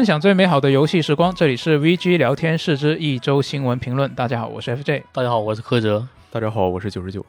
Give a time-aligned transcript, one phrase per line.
[0.00, 4.10] 分享最美好的游戏时光，这里是 VG 聊天室之一周新闻评论。
[4.14, 5.02] 大家好，我是 FJ。
[5.12, 6.08] 大家好，我是柯哲。
[6.30, 7.22] 大家好，我是九十九。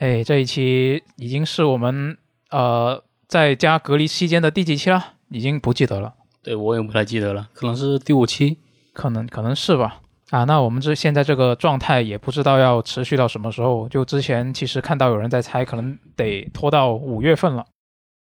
[0.00, 2.18] 哎，这一期已经是我们
[2.50, 5.02] 呃在家隔离期间的第几期了？
[5.30, 6.12] 已经不记得了。
[6.42, 8.58] 对我也不太记得了，可能是第五期，
[8.92, 10.02] 可能可能是吧。
[10.28, 13.88] 啊，那我们这现在这个状态也不知道要持续到什么时候。
[13.88, 17.64] 就之前其实看到有人在猜，可能得拖到五月份了。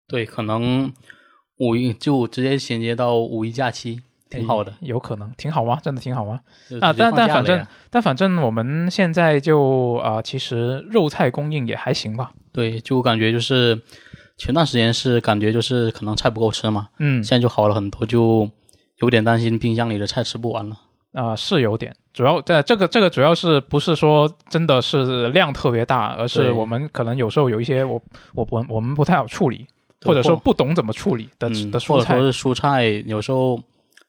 [0.08, 0.92] 对，可能。
[1.58, 5.78] 五一就直接衔接到五一假期，挺好的，有可能挺好吗？
[5.82, 6.40] 真的挺好吗？
[6.80, 12.32] 啊，但但反正但反正我们现在就啊，其实肉菜供应也还行吧。
[12.52, 13.80] 对，就感觉就是
[14.36, 18.50] 前段时间是感觉就是可能菜不够吃嘛，嗯，现在就好了很多，就
[18.98, 20.76] 有点担心冰箱里的菜吃不完了。
[21.12, 27.98] 啊，是有点，主要在这个这个主要是不是说真的是量特别大，而是我们可能有时候有一些我
[28.34, 29.66] 我我我们不太好处理。
[30.02, 33.60] 或者说不懂怎么处理的的蔬菜，或者说是蔬菜有时候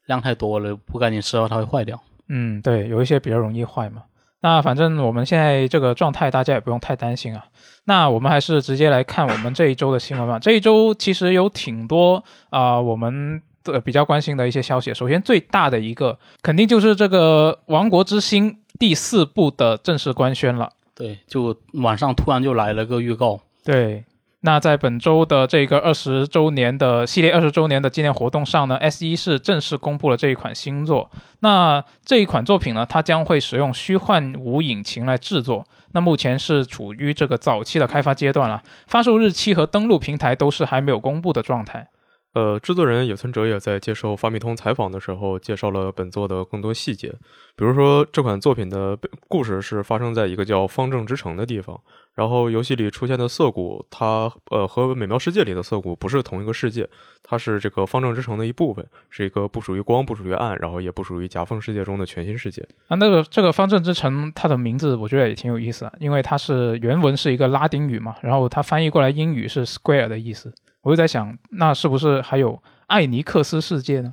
[0.06, 2.00] 量太多了，不赶紧吃的话它会坏掉。
[2.30, 4.04] 嗯，对，有一些比较容易坏嘛。
[4.42, 7.46] 那反正我们现在这个状态，大家也不用太担心啊。
[7.86, 10.38] 那我们还是直接来看我们这一周的新闻吧。
[10.38, 14.94] 这一周其实有挺多啊，我们的比较关心的一些消息。
[14.94, 20.70] 首先最大的一个，肯定就是这个《王国之心》第四部的正式官宣了。
[20.94, 23.40] 对，就晚上突然就来了个预告。
[23.64, 24.04] 对。
[24.48, 31.12] 那在本周的这个二十周年的系列二十周年的纪念活动上呢，S 一是正式公布了这一款新作。
[31.42, 35.66] 那这一款作品呢，它将会使用虚幻五引擎来制作。
[35.92, 41.90] 那目前是处于这个早期的开发阶段了，发售日期和登录平台都是还没有公布的状态。
[42.34, 47.10] 呃，制作人野村哲也在接受发米通采访的时候介绍了本作的更多细节，
[47.58, 48.98] 比如说这款作品的
[49.28, 51.78] 故事是发生在一个叫方正之城的地方。
[52.18, 56.90] 然后游戏里出现的涩谷，它呃和美妙世界里的涩谷不是同一个世界，
[57.22, 62.68] 它是这个方正之城的一部分，是一个不属于光、不属于暗，然后也不属于夹缝世界中的全新世界。
[62.88, 70.52] 啊，那个这个方正之城，它的名字我觉得也挺有意思啊，因为它是原文是一个拉丁语嘛，然后它翻译过来英语是 square 的意思，
[70.82, 74.12] 我就在想，那是不是还有艾尼克斯世界呢？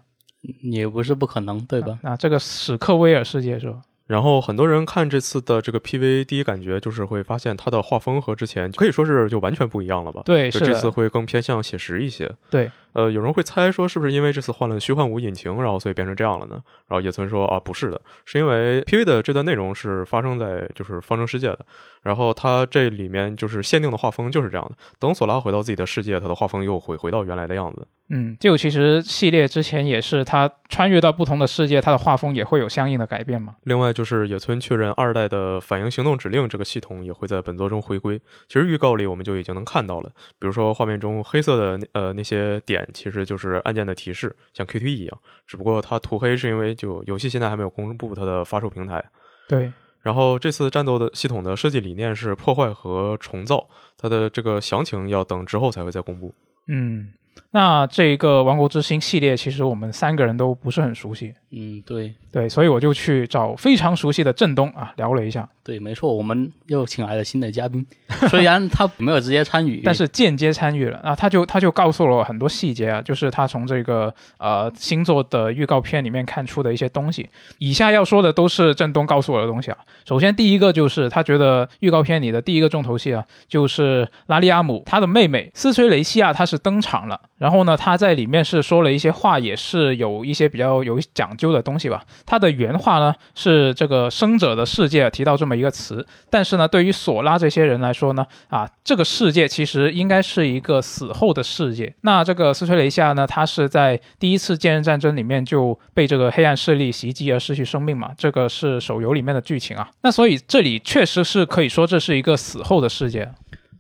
[0.63, 1.99] 也不是不可能，对吧？
[2.03, 3.81] 啊，这个史克威尔世界是吧？
[4.07, 10.23] 然后很多人看这次的这个 PV，第一感觉就是会发现它的画风和之前可以说是就完全不一样了吧？
[10.25, 12.31] 对，是这次会更偏向写实一些。
[12.51, 12.71] 对。
[12.95, 16.55] 呃，有人会猜说是不是因为这次换了虚幻五引擎，然后所以变成这样了呢？
[16.89, 21.59] 然后野村说啊，不是的，是因为 PV 的这段内容是发生在就是方程世界的，
[22.03, 24.77] 然后它这里面就是限定的画风就是这样的。
[24.99, 27.87] 等索拉回到自己的世界，他的画风又会回到原来的样子。
[28.11, 33.57] 嗯，就其实系列之前也是，他穿越到不同的世界，他的画风也会有相应的改变嘛。
[33.63, 38.21] 另外就是野村确认二代的反应行动指令这个系统也会在本作中回归。
[38.47, 43.55] 其实预告里我们就已经能看到了，比如说画面中黑色的呃那些点，其实就是。
[43.65, 49.03] 按键的提示像 QTE 一样，只不过它涂黑是因为就游戏现在还没有公布它的发售平台。
[49.49, 49.73] 对，
[50.03, 56.35] 然后这次战斗的系统的设计理念是破坏和重造，它的这个详情要等之后才会再公布。
[56.69, 57.13] 嗯。
[57.51, 61.35] 那这一个《王国之心》系列，其实我们三个人都不是很熟悉。
[61.51, 65.49] 嗯，对对，所以我就去找非常熟悉的振东啊聊了一下。
[65.65, 67.87] 对，没错，我们又请来了新的嘉宾，
[68.29, 70.99] 虽然他没有直接参与， 但是间接参与了。
[70.99, 77.31] 啊，他就他就告诉了我很多细节啊，就是他从这个呃星座的预告片里面看出的一些东西。
[77.57, 79.79] 以下要说的都是振东告诉我的东西啊。
[80.05, 87.19] 首先第一个就是他觉得预告片里的第一个重头戏啊，就是拉利阿姆他的妹妹斯崔雷西亚，她是登场了。
[87.39, 92.05] 然后呢，他在里面是说了一些话，也是有一些比较有讲究的东西吧。
[92.27, 101.95] 他的原话呢是这个生者的世界提到这么一个词，但是呢，对于索拉这些人来说呢，啊，这个世界其实应该是一个死后的世界。
[102.03, 109.91] 那这个斯崔雷夏呢，他是在第一次剑刃战争里面就被这个黑暗势力袭击而失去生命嘛，这个是手游里面的剧情啊。
[110.03, 113.31] 那所以这里确实是可以说这是一个死后的世界。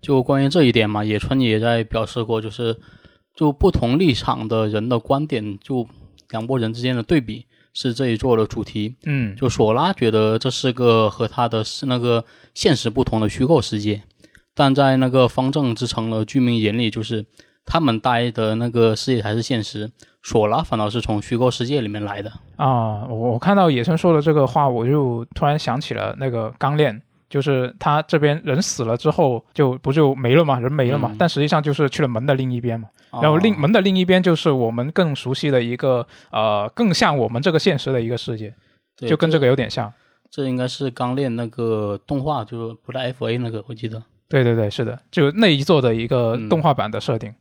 [0.00, 2.77] 就关于这一点嘛，野村也在表示过，就是。
[3.37, 5.85] 就不同立场的人的观点，就
[6.31, 7.44] 两拨人之间的对比
[7.75, 8.97] 是这一座的主题。
[9.05, 12.25] 嗯，就索拉觉得这是个和他的那个
[12.55, 14.03] 现实不同的虚构世界，
[14.55, 17.26] 但在那个方正之城的居民眼里，就是
[17.67, 19.91] 他们待的那个世界才是现实，
[20.23, 22.32] 索拉反倒是从虚构世界里面来的。
[22.56, 27.03] 啊，我我看到野生说的这个话，我就突然想起了那个钢链。
[27.31, 31.11] 就是他这边人死了之后，就不就没了嘛，人没了嘛。
[31.19, 32.88] 但实际上就是去了门的另一边嘛。
[33.22, 38.55] 然后另门的另一边就是我们更熟悉的一个呃，更像我们这个现实的一个世界，
[38.96, 39.93] 就跟这个有点像。
[40.31, 44.02] 这应该是刚练那个动画，就是不是 F A 那个，我记得。
[44.28, 47.32] 对对对，是的，就那一座的一个动画版的设定。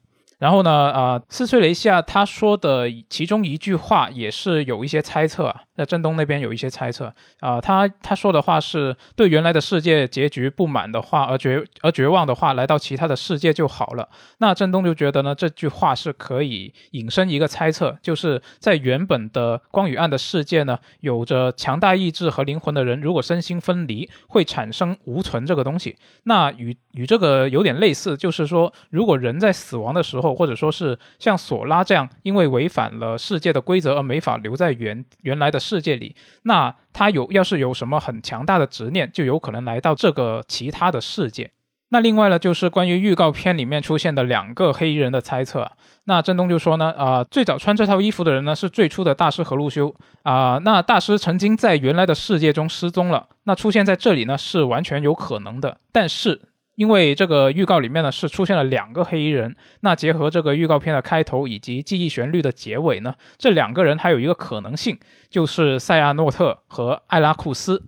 [0.43, 14.09] 然后呢，啊、斯崔雷西亚他说的其中一句话也是有一些猜测啊，在振东那边有一些猜测啊、他他说的话是对原来的世界结局不满的话，而绝而绝望的话，来到其他的世界就好了。
[14.39, 25.95] 那振东就觉得呢，这句话是可以引申一个猜测，就是在原本的光与暗的世界呢，有着强大意志和灵魂的人，如果身心分离，会产生无存这个东西。
[26.23, 41.51] 那与与这个有点类似，就是说，如果人在死亡的时候，或者说是像索拉这样，因为违反了世界的规则而没法留在原原来的世界里，那他有要是有什么很强大的执念，就有可能来到这个其他的世界。
[41.89, 45.71] 那另外呢，就是关于预告片里面出现的两个黑衣人的猜测。
[46.05, 49.93] 那振东就说呢，啊、最早穿这套衣服的人呢是最初的大师和路修
[50.23, 55.77] 啊、那大师曾经在原来的世界中失踪了，那出现在这里呢是完全有可能的。
[55.91, 56.41] 但是
[56.75, 64.97] 因为这个预告里面呢是出现了两个黑衣人，那结合这个预告片的开头以及记忆旋律的结尾呢，这两个人还有一个可能性，
[65.29, 67.83] 就是塞亚诺特和艾拉库斯。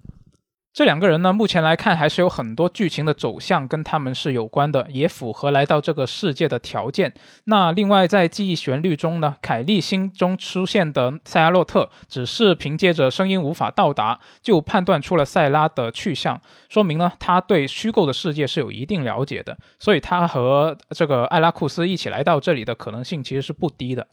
[0.76, 7.14] 这两个人呢，目前来看还是有很多剧情的走向跟他们是有关的，也符合来到这个世界的条件。
[7.46, 24.06] 那另外在记忆旋律中呢，凯莉心中出现的塞亚洛特，只是凭借着声音无法到达，就判断出了塞拉的去向，说明呢他对虚构的世界是有一定了解的，所以他和这个艾拉库斯一起来到这里的可能性其实是不低的。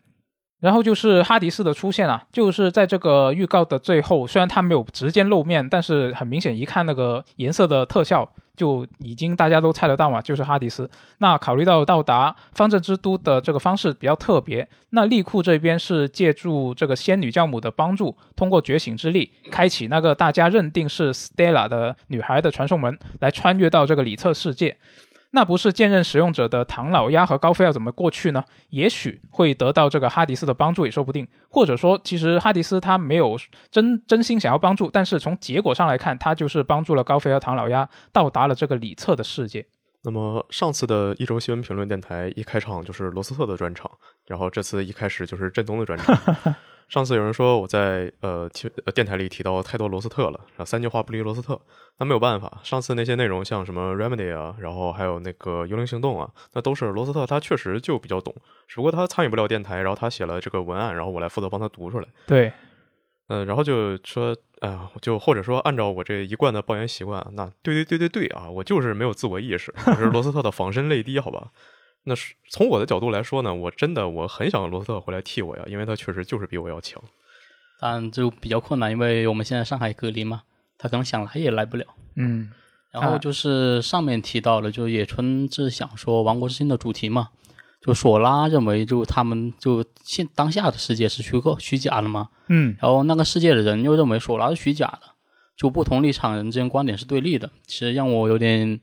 [0.63, 10.89] 然后就是哈迪斯的出现啊，就是在这个预告的最后，虽然他没有直接露面，但是很明显一看那个颜色的特效，就已经大家都猜得到嘛，就是哈迪斯。
[11.19, 24.77] 那考虑到到达方阵之都的这个方式比较特别，那利库这边是借助这个仙女教母的帮助，通过觉醒之力，开启那个大家认定是 Stella 的女孩的传送门，来穿越到这个里测世界。
[25.35, 28.45] 那不是剑刃使用者的唐老鸭和高飞要怎么过去呢？
[28.69, 33.37] 也许会得到这个哈迪斯的帮助也说不定，或者说，其实哈迪斯他没有
[33.71, 39.67] 真真心想要帮助，但是从结果上来看，他就是帮助了高飞和唐老鸭到达了这个里测的世界。
[40.05, 43.91] 那么上次的一周新闻评论电台一开场就是罗斯特的专场，
[44.27, 46.15] 然后这次一开始就是振东的专场。
[46.89, 51.59] 上次有人说我在呃提呃电台里提到太多罗斯特了，然后三句话不离罗斯特，
[51.99, 58.35] 那没有办法，上次那些内容像什么 Remedy 啊，然后还有那个幽灵行动啊，那都是罗斯特他确实就比较懂，
[58.69, 62.09] 只不过他参与不了电台，然后他写了这个文案，然后我来负责帮他读出来。
[62.27, 62.53] 对，
[63.29, 71.49] 嗯，然后就说，啊、就或者说按照我这一贯的抱怨习惯，那对对对对对啊，我就是没有自我意识，我是罗斯特的仿生泪滴，好吧？
[72.05, 77.03] 那是从我的角度来说呢，我真的我很想罗斯特回来替我呀，因为他确实就是比我要强。
[77.81, 80.43] 但就比较困难，因为我们现在上海隔离嘛，
[80.79, 81.85] 他可能想来也来不了。
[82.17, 82.51] 嗯，
[82.93, 87.31] 然后就是上面提到了，就野村是想说《王国之心》的主题嘛，
[87.81, 95.01] 就索拉认为就他们就现当下的世界是虚构虚假的嘛，嗯，然后那个世界的人又认为索拉是虚假的，
[95.57, 98.81] 就不同立场人之间观点是对立的，其实让我有点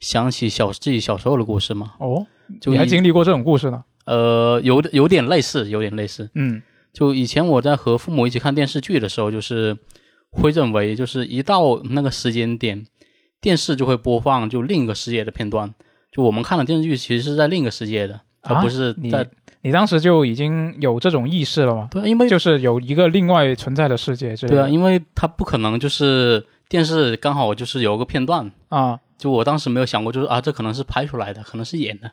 [0.00, 2.26] 想起小自己小时候的故事嘛，哦，
[2.60, 3.84] 就你还经历过这种故事呢？
[4.04, 6.60] 呃有有点类似，有点类似，嗯，
[6.92, 9.76] 就以前我在和父母一起看电视剧的时候，就是
[10.30, 12.84] 会认为，就是一到那个时间点，
[13.40, 15.72] 电视就会播放就另一个世界的片段。
[16.10, 19.26] 就我们看的电视剧，其实是在另一个世界的，而不是啊你在、
[19.62, 21.88] 你当时就已经有这种意识了吗？
[21.90, 24.36] 对啊，因为就是有一个另外存在的世界。
[24.36, 32.12] 对啊，因为它不可能就是电视刚好就是有个片段，啊，就我当时没有想过，就是啊，这可能是拍出来的，可能是演的，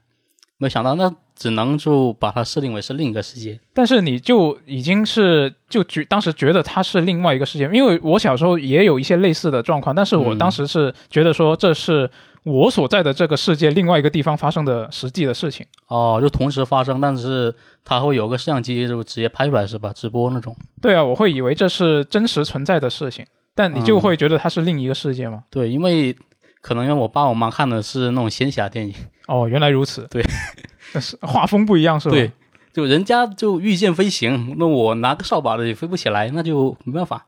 [0.60, 3.58] 没有想到，那只能就把它设定为是另一个世界。
[3.74, 12.12] 但是你就已经是就觉当时觉得它是另外一个世界，因为我小时候也有一些类似的状况，但是我嗯当时是觉得说这是
[12.44, 15.66] 我所在的这个世界另外一个地方发生的实际的事情。
[15.88, 19.94] 哦，就同时发生，但是它会有个摄像机就直接拍出来是吧？
[19.96, 20.54] 直播那种。
[20.82, 23.26] 对啊，我会以为这是真实存在的事情，
[23.56, 25.46] 但你就嗯会觉得它是另一个世界吗？
[25.50, 26.14] 对，因为
[26.60, 28.94] 可能因为我爸我妈看的是那种仙侠电影，
[29.30, 30.08] 哦，原来如此。
[30.10, 30.24] 对，
[30.92, 32.16] 但是画风不一样是吧？
[32.16, 32.32] 对，
[32.74, 37.26] 就人家就御剑飞行，那我拿个扫把的也飞不起来，那就没办法。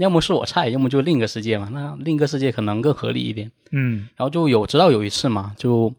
[0.00, 1.68] 要么是我菜，要么就另一个世界嘛。
[1.72, 3.50] 那另一个世界可能更合理一点。
[3.72, 5.94] 嗯然后就有直到有一次嘛，就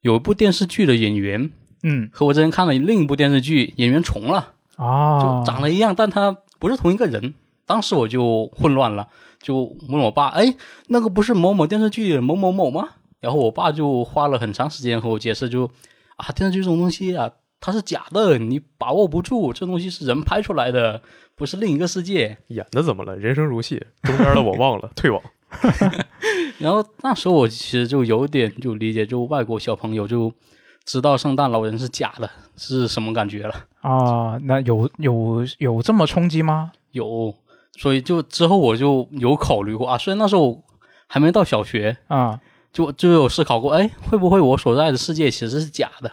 [0.00, 1.50] 有一部电视剧的演员
[1.82, 7.34] 嗯和我之前看了另一部电视剧演员重了，啊，就长得一样，但他不是同一个人。
[7.66, 9.08] 当时我就混乱了，
[9.40, 10.54] 就问我爸：“哎，
[10.88, 12.88] 那个不是某某电视剧的某某某吗？”
[13.20, 15.70] 然后我爸就花了很长时间和我解释就，
[16.16, 21.02] 啊，电视剧这种东西啊，它是假的，你把握不住，这东西是人拍出来的，
[21.36, 22.38] 不是另一个世界。
[22.48, 23.14] 演的怎么了？
[23.16, 25.22] 人生如戏，中间的我忘了， 退网。
[26.58, 30.32] 然后那时候我其实就有点就理解，就外国小朋友就
[30.84, 33.54] 知道圣诞老人是假的，是什么感觉了。
[33.80, 36.72] 啊，那有有有这么冲击吗？
[36.92, 37.34] 有，
[37.76, 40.62] 所以就之后我就有考虑过啊，虽然那时候
[41.06, 42.40] 还没到小学，啊，
[42.72, 46.12] 就就有思考过，哎，会不会我所在的世界其实是假的，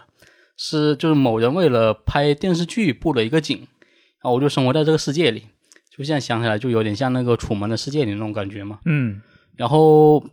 [0.56, 5.46] 是就是某人为了拍电视剧布了一个景，然后我就生活在这个世界里，
[5.90, 8.80] 就现在想起来就有点像那个《楚门的世界》里那种感觉嘛。
[8.84, 9.20] 嗯
[9.56, 10.24] 然后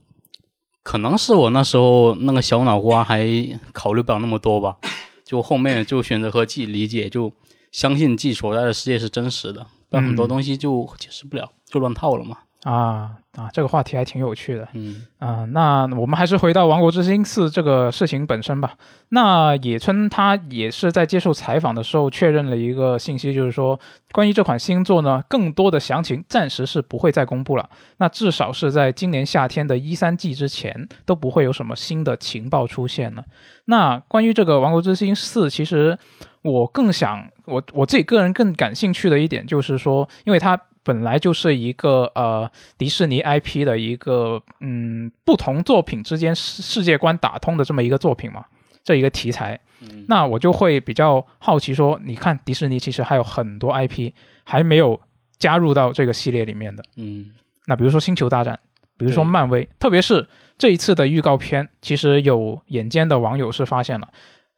[0.83, 3.27] 可能是我那时候那个小脑瓜还
[3.73, 4.77] 考虑不了那么多吧，
[5.23, 7.31] 就后面就选择和自己理解，就
[7.71, 12.37] 相信自己所在的世界是真实的，但很多嗯东西就解释不了，就乱套了嘛。
[12.63, 14.67] 啊啊，这个话题还挺有趣的。
[14.73, 18.75] 嗯啊、那我们还是回到《王国之心四》这个事情本身吧。
[19.09, 23.79] 那野村他也是在接受采访的时候确认了一个信息，就是说
[24.11, 27.69] 关于这款新作呢，更多的详情暂时是不会再公布了。
[27.97, 33.23] 那至少是在今年夏天的一三季之前，都不会有什么新的情报出现了。
[33.65, 35.97] 那关于这个《王国之心四》，其实
[36.41, 48.45] 我更想我我自己个人更感兴趣的一点就是说，因为它本来就是一个呃迪士尼 IP 的一个嗯不同作品之间世世界观打通的这么一个作品嘛，
[48.83, 50.05] 这一个题材，嗯。
[50.07, 54.11] 那我就会比较好奇说，你看迪士尼其实还有很多 IP
[54.43, 55.01] 还没有
[55.39, 57.31] 加入到这个系列里面的，嗯。
[57.65, 58.59] 那比如说星球大战，
[58.95, 64.07] 比如说漫威，特别是这一次的预告片，其实有眼尖的网友是发现了，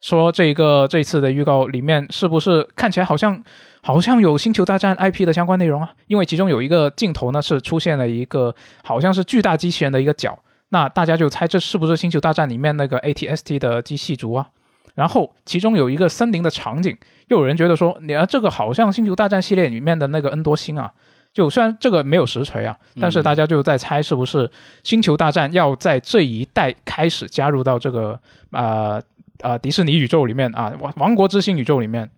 [0.02, 3.42] 说这个这次的预告里面是不是看起来好像
[3.88, 5.90] 好像有星球大战 IP 的相关内容啊？
[6.08, 8.54] 因为其中有一个镜头呢是出现了一个
[8.84, 14.46] 好像是巨大机器人的一个脚，那大家就猜这是不是星球大战里面那个 ATST 的机器族啊？
[14.94, 16.94] 然后其中有一个森林的场景，
[17.28, 20.92] 又有人觉得说，你啊这个好像星球大战系列里面的那个恩多星啊。
[21.32, 24.50] 就虽然这个没有实锤啊，但是嗯大家就在猜是不是
[24.84, 29.02] 星球大战要在这一代开始加入到这个呃
[29.40, 32.10] 呃迪士尼宇宙里面啊，王王国之星宇宙里面。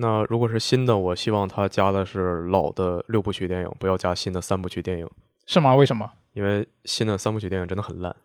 [0.00, 5.06] 那如果是新的，我希望他加的是老的六部曲电影，不要加新的三部曲电影，
[5.46, 5.74] 是吗？
[5.74, 6.10] 为什么？
[6.32, 8.16] 因为新的三部曲电影真的很烂。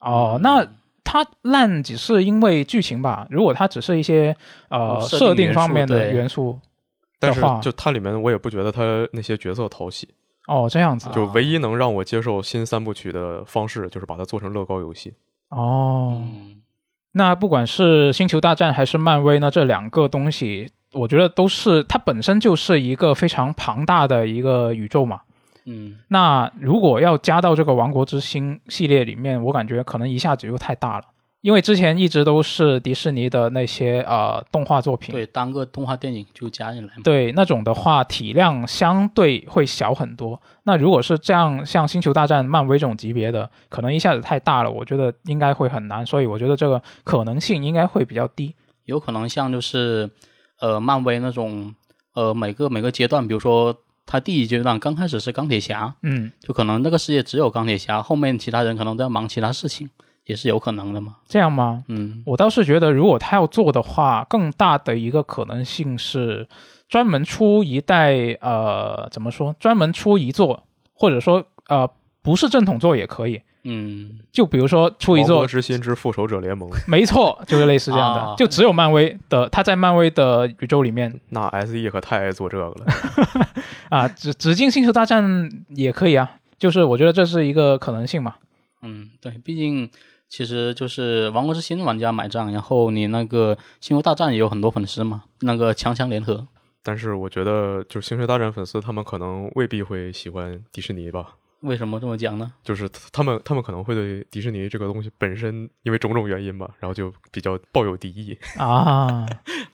[0.00, 0.66] 哦，那
[1.02, 3.26] 它烂只是因为剧情吧？
[3.30, 4.36] 如果它只是一些
[4.68, 6.60] 呃设定方面的元素，
[7.18, 10.08] 但是就它里面，我也不觉得它那些角色讨喜。
[10.48, 15.14] 哦，这样子啊就唯一能让我接受新三部曲的方式，就是把它做成乐高游戏。
[15.48, 16.20] 哦。
[16.22, 16.58] 嗯
[17.14, 25.20] 那不管是星球大战还是漫威呢，这两个东西，我觉得都是它本身就是一个非常庞大的一个宇宙嘛。
[25.64, 31.04] 嗯那如果要加到这个王国之星系列里面，我感觉可能一下子又太大了，
[31.40, 37.02] 因为之前一直都是迪士尼的那些呃动画作品，对，当个动画电影就加进来嘛。
[37.04, 40.40] 对那种的话体量相对会小很多。
[40.64, 48.52] 那如果是这样，像星球大战、漫威这种级别的，可能一下子太大了，我觉得应该会很难，所以我觉得这个可能性应该会比较低。
[48.86, 50.10] 有可能像就是
[50.62, 51.74] 呃漫威那种
[52.14, 53.76] 呃每个每个阶段，比如说
[54.06, 59.90] 他第一阶段刚开始是钢铁侠，嗯，就可能那个世界只有钢铁侠，后面其他人可能都要忙其他事情，
[60.24, 61.16] 也是有可能的嘛。
[61.26, 61.84] 这样吗？
[61.88, 66.48] 嗯我倒是觉得，如果他要做的话，更大的一个可能性是
[66.88, 69.54] 专门出一代，呃，怎么说？
[69.58, 70.64] 专门出一座，
[70.94, 71.88] 或者说呃，
[72.22, 73.42] 不是正统座也可以。
[73.64, 82.86] 嗯就比如说出一王座国之心之复仇者联盟， 没错，就是类似这样的，啊就只有漫威的，他在漫威的宇宙里面 那 SE 可太爱做这个了。
[83.88, 88.34] 啊，只只进星球大战也可以啊，就是我觉得这是一个可能性嘛。
[88.82, 89.88] 嗯，对，毕竟
[90.28, 96.46] 其实就是王国之心玩家买账，然后你那个星球大战也有很多粉丝嘛，那个强强联合。
[96.82, 101.34] 但是我觉得，就是星球大战粉丝他们可能未必会喜欢迪士尼吧。
[101.62, 102.52] 为什么这么讲呢？
[102.62, 108.36] 就是他们，他们可能会对迪士尼这个东西本身，因为种种原因吧，然后就比较抱有敌意。
[108.58, 109.26] 啊，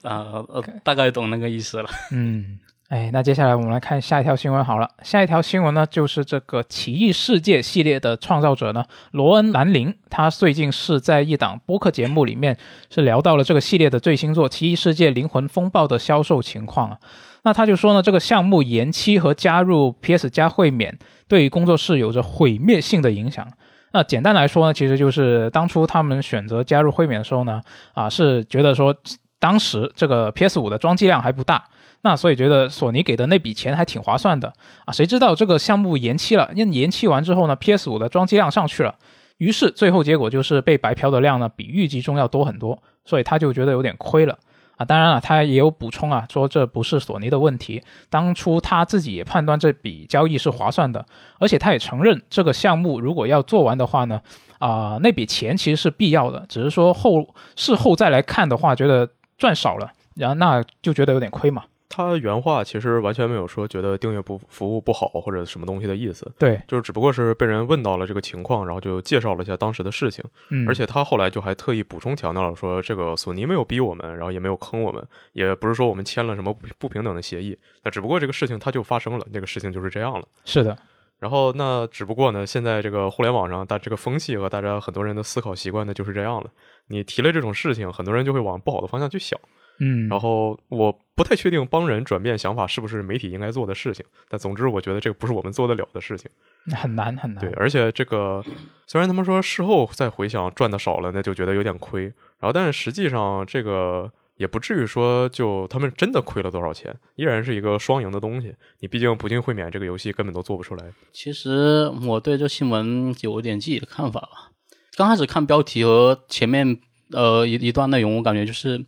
[0.02, 1.88] 啊呃，大概懂那个意思了。
[2.12, 4.90] 嗯，哎，那接下来我们来看下一条新闻好了。
[5.02, 12.57] 下一条新闻呢，就是这个《奇异世界》系列的创造者呢，罗恩·兰林，他最近是在一档播客节目里面
[12.90, 16.99] 是聊到了这个系列的最新作《奇异世界：灵魂风暴》的销售情况啊。
[17.48, 23.48] 那他就说呢，这个项目延期和加入 PS 加会免，对工作室有着毁灭性的影响。
[23.90, 27.62] 那简单来说呢，其实就是当初他们选择加入会免的时候呢，
[27.94, 28.94] 啊，是觉得说
[29.38, 31.64] 当时这个 PS 五的装机量还不大，
[32.02, 34.52] 那所以觉得索尼给的那笔钱还挺划算的
[34.84, 34.92] 啊。
[34.92, 38.94] 谁知道这个项目延期了，因为延期完之后呢，PS 五的装机量上去了，
[39.38, 44.38] 于是最后结果就是被白嫖的量呢比预计中要多很多，所以他就觉得有点亏了。
[44.78, 51.04] 啊，当然了，他也有补充啊，说这不是索尼的问题，当初他自己也判断这笔交易是划算的，
[51.38, 54.23] 而且他也承认这个项目如果要做完的话呢，
[54.58, 61.64] 啊、那笔钱其实是必要的，只是说后事后再来看的话，觉得赚少了，然后那就觉得有点亏嘛。
[61.88, 70.23] 他原话其实完全没有说觉得订阅不服务不好或者什么东西的意思，对，就是只不过是被人问到了这个情况，然后就介绍了一下当时的事情。
[70.50, 75.02] 嗯，而且他后来就还特意补充强调了说，这个索尼没有逼我们，然后也没有坑我们，
[75.33, 77.59] 也不是说我们签了什么不不平等的协议。
[77.83, 80.26] 那只不过这个事情它就发生了，那个事情就是这样了。
[80.45, 80.76] 是的，
[81.18, 86.50] 然后那只不过呢，现在这个互联网上大这个风气和大家很多人的思考习惯呢就是这样了。
[86.88, 89.38] 你提了这种事情，很多人就会往不好的方向去想。
[89.80, 96.30] 嗯，然后我不太确定帮人转变想法是不是媒体应该做的事情，但总之我觉得这个不是我们做得了的事情。
[96.75, 97.44] 很难很难。
[97.44, 98.44] 对，而且这个
[98.87, 108.54] 虽然他们说事后再回想赚的少了，那就觉得有点亏，然后但是实际上这个也不至于说就他们真的亏了多少钱，依然是一个双赢的东西。
[108.80, 110.85] 你毕竟不进会免这个游戏根本都做不出来。
[111.12, 114.52] 其实我对这新闻有点自己的看法吧。
[114.97, 116.78] 刚开始看标题和前面
[117.12, 118.85] 呃一一段内容，我感觉就是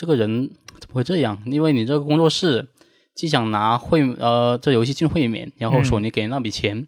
[0.00, 0.48] 这个人
[0.80, 1.36] 怎么会这样？
[1.44, 2.66] 因为你这个工作室
[3.14, 6.86] 既想拿会呃这游戏进会免，然后索尼给那笔钱，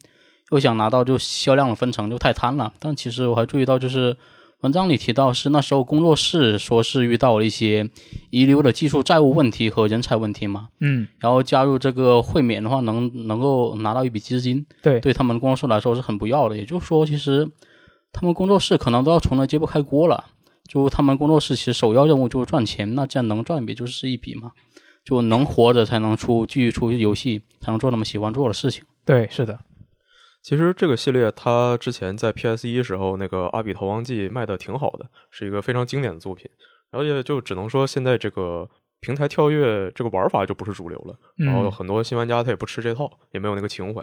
[0.50, 2.72] 又想拿到就销量的分成，就太贪了。
[2.78, 4.16] 但其实我还注意到，就是
[4.62, 7.86] 文章里提到是那时候工作室说是遇到了一些
[8.30, 16.56] 遗留的技术债务问题和人才问题嘛，嗯，然后加入这个会免的话，能能够拿到一笔资金，对，对他们工作室来说是很不要的。
[16.56, 17.46] 也就是说，其实
[18.10, 20.24] 他们工作室可能都要从来揭不开锅了。
[20.72, 24.52] 就他们工作室其实首要任务就是赚钱，那这样能赚一笔就是一笔嘛，
[25.04, 28.82] 就能活着才能出继续出游戏，才能做他们喜欢做的事情。
[29.04, 29.58] 对，是的，
[30.40, 36.50] 其实这个系列它之前在 PS 一时候那个《阿比逃亡记》卖的挺好的，是一个非常经典的作品。
[36.90, 38.66] 然后也就只能说现在这个
[39.00, 44.02] 平台跳跃这个玩法就不是主流了，然后嗯，很多新玩家他也不吃这套，也没有那个情怀。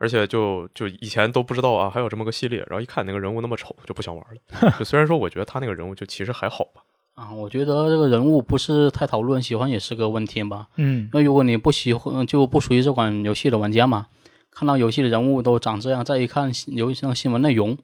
[0.00, 4.72] 而且就就以前都不知道啊，还有这么个系列，然后一看那个人物那么丑，就不想玩了。
[4.78, 6.80] 就虽然说我觉得他那个人物就其实还好吧，
[7.16, 10.68] 啊，我觉得这个人物不是太讨论，喜欢也是个问题吧。
[10.76, 14.06] 嗯，那如果你不喜欢，就不属于这款游戏的玩家嘛，
[14.50, 17.76] 看到游戏的人物都长这样，再一看游戏上新闻内容，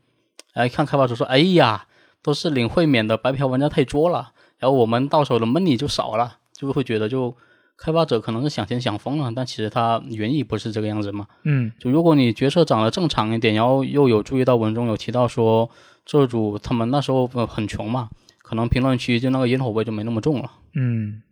[0.54, 1.86] 哎，看开发者说，哎呀，
[2.22, 7.36] 都是领会免的白嫖玩家太多了，然后我们到手的 money 就少了，就会觉得就
[7.78, 11.26] 开发者可能是想钱想疯了，但其实他原意不是这个样子嘛。
[11.44, 15.70] 嗯，就如果你角色长得正常一点，然后又有注意到文中有提到说，
[16.04, 18.08] 这组他们那时候呃很穷嘛，
[18.42, 20.50] 可能评论区就那个烟火味就没那么重了。
[20.74, 21.22] 嗯，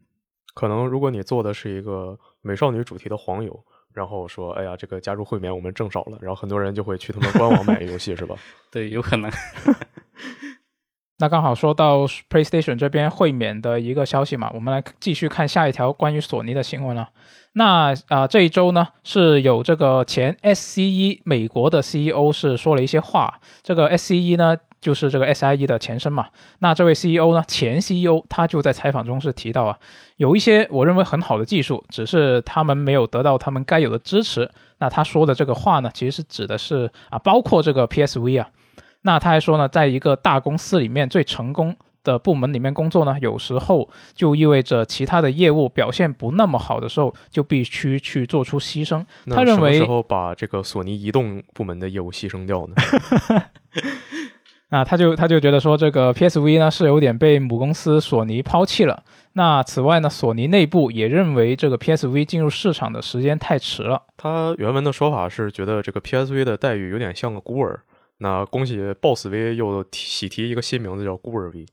[0.55, 8.37] 可能如果你做的是一个美少女主题的黄油，然后说，哎呀，这个加入会免我们挣少了，然后很多人就会去他们官网买游戏，是吧？
[8.71, 9.31] 对，有可能。
[11.19, 17.09] 那刚好说到 PlayStation 这边会免的一个消息嘛，我们来继续看下一条关于索尼的新闻了。
[17.53, 26.27] 那啊、这一周呢是有这个前 SCE 美国的 CEO 是说了一些话，这个 SCE 呢就是这个 SIE 的前身嘛。
[26.59, 29.79] 那这位 CEO 呢，前 CEO 他就在采访中是提到啊，
[30.17, 34.51] 有一些我认为很好的技术，只是他们没有得到他们该有的支持。
[34.79, 38.49] 那他说的这个话呢，其实是指的是啊，包括这个 PSV 啊。
[39.07, 49.05] 那他还说呢，在一个大公司里面最成功的部门里面工作呢，有时候就意味着其他的业务表现不那么好的时候，就必须去做出牺牲。
[49.31, 52.75] 他认为什么时候把这个索尼移动部门的业务牺牲掉呢？
[54.71, 59.03] 那 他就他就觉得说，这个 PSV 呢是有点被母公司索尼抛弃了。
[59.35, 64.03] 那此外呢，索尼内部也认为这个 PSV 进入市场的时间太迟了。
[64.17, 67.81] 他原文的说法是觉得这个 PSV 的待遇有点像个孤儿。
[68.25, 71.67] 那恭喜 Boss V 又喜提一个新名字叫孤儿 V。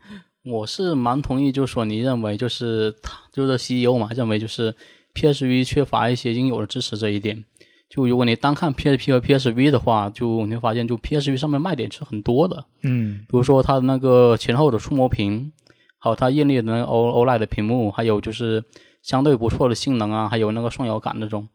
[0.42, 4.74] 我是蛮同意，就说你认为就是他就是 CEO 嘛，认为就是
[5.14, 7.44] PSV 缺乏一些应有的支持这一点。
[7.90, 15.52] 就如果你单看 PSP 和 PSV 的话，就你会发现，就 PSV 上面卖点是很多的，嗯比如说它的那个前后的触摸屏，
[15.98, 18.64] 还有它艳丽的那个 O OLED 的屏幕，还有就是
[19.02, 21.46] 相对不错的性能啊，还有那个双摇杆那种。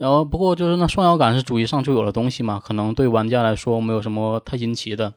[0.00, 5.12] 然后不过就是那双摇杆是主机上就有的东西嘛，可能对玩家来说没有什么太新奇的。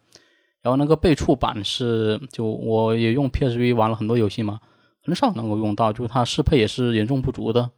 [0.61, 4.59] 然后那个背触板是，就我也用 PSV 玩了很多游戏嘛，
[5.05, 7.69] 很少能够用到，就是它适配也是严重不足的。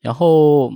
[0.00, 0.72] 然后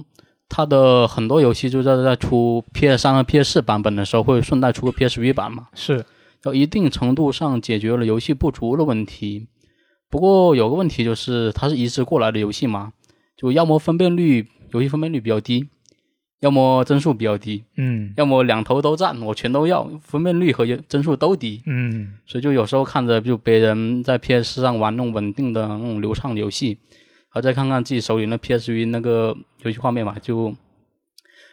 [0.46, 6.04] 它的很多游戏就在在出 PS 三和 PS 四版本的时候，会顺带出个 PSV 版嘛，是，
[6.44, 9.48] 要一定程度上解决了游戏不足的问题。
[10.11, 12.92] 不过有个问题就是，它是移植过来的游戏嘛，
[13.38, 15.68] 就要么分辨率游戏分辨率比较低，
[16.40, 30.54] 要么帧数比较低，嗯要么两头都占，我全都要，分辨率和帧数都低，嗯所以就有时候看着就别人在 PS 上玩那种稳定的那种流畅的游戏，然后再看看自己手里那 PSV 那个游戏画面嘛，就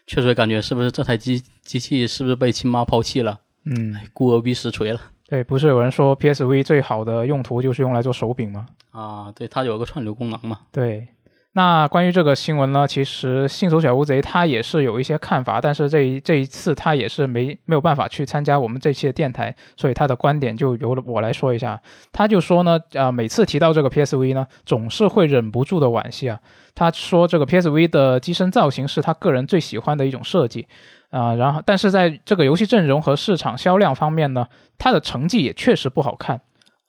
[0.08, 3.39] 确实感觉是不是这台机机器是不是被亲妈抛弃了？
[3.65, 8.65] 嗯，孤儿逼实锤了对，不是有人说 PSV 最好的用途就是用来做手柄吗？
[8.89, 9.32] 啊！
[9.36, 10.62] 对，它有个串流功能嘛。
[10.71, 11.08] 对，
[11.53, 21.81] 那关于这个新闻呢，其实信手小乌贼他也是有一些看法，但是这一这一次他也是没没有办法去参加我们这期的电台，所以他的观点就由我来说一下。
[22.12, 26.39] 他就说呢，啊、每次提到这个 PSV 呢，总是会忍不住的惋惜啊。
[26.75, 30.67] 他说这个 PSV 的机身造型是他个人最喜欢的一种设计。
[31.09, 36.39] 啊、然后，但是在这个游戏阵容和市场销量方面呢，它的成绩也确实不好看。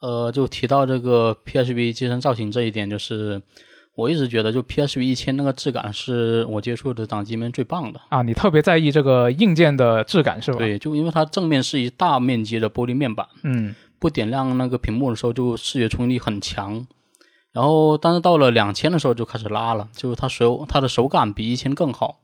[0.03, 3.41] 呃，就提到这个 PSV 机身造型这一点，就是
[3.95, 8.01] 我一直觉得，就 PSV 一千那个质感是我接触的掌机里面最棒的。
[8.09, 16.87] 啊，你特别在意这个硬件的质感是吧？，对，就因为它正面是一大面积的玻璃面板，嗯，不点亮那个屏幕的时候，就视觉冲击力很强。
[17.53, 22.21] 然后，但是到了两千的时候就开始拉了，就是它手它的手感比一千更好，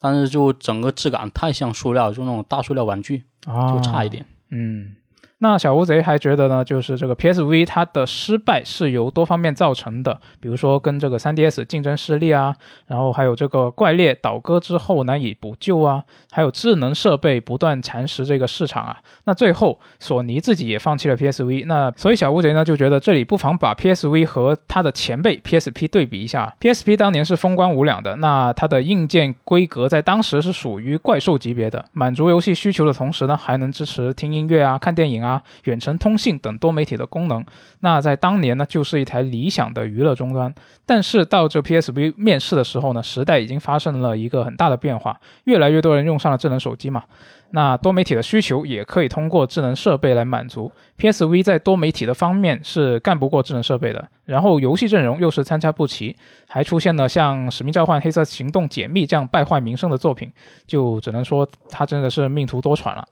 [0.00, 4.24] 但是就整个质感太像塑料，就那种大塑料玩具，啊，就差一点。
[4.50, 4.94] 嗯，
[5.40, 12.54] 那小乌贼还觉得呢，就是这个 PSV 它的失败是由多方面造成的，比如说跟这个 3DS 竞争失利啊，
[12.86, 18.96] 然后还有这个怪猎倒戈之后难以补救啊，还有智能设备不断蚕食这个市场啊。
[19.24, 26.52] 那最后索尼自己也放弃了 PSV，那所以小乌贼呢就觉得这里不妨把 PSV 和它的前辈 PSP 对比一下。
[26.60, 37.44] PSP 当年是风光无两的，那它的硬件规格在当时是属于怪兽级别的，满足游戏需求的同时呢，还能支持听音乐啊、看电影啊、啊远程通信等多媒体的功能。
[37.80, 40.54] 那在当年呢，就是一台理想的娱乐终端。
[40.86, 47.04] 但是到这 PSV 面世的时候呢，时代已经发生了一个很大的变化，越来越多人用上了智能手机嘛。
[47.50, 50.70] 那多媒体的需求也可以通过智能设备来满足。
[50.98, 56.14] PSV 在多媒体的方面是干不过智能设备的，然后游戏阵容又是参差不齐，
[56.46, 60.30] 还出现了像《使命召唤：黑色行动：解密》这样败坏名声的作品，
[60.66, 63.08] 就只能说它真的是命途多舛了。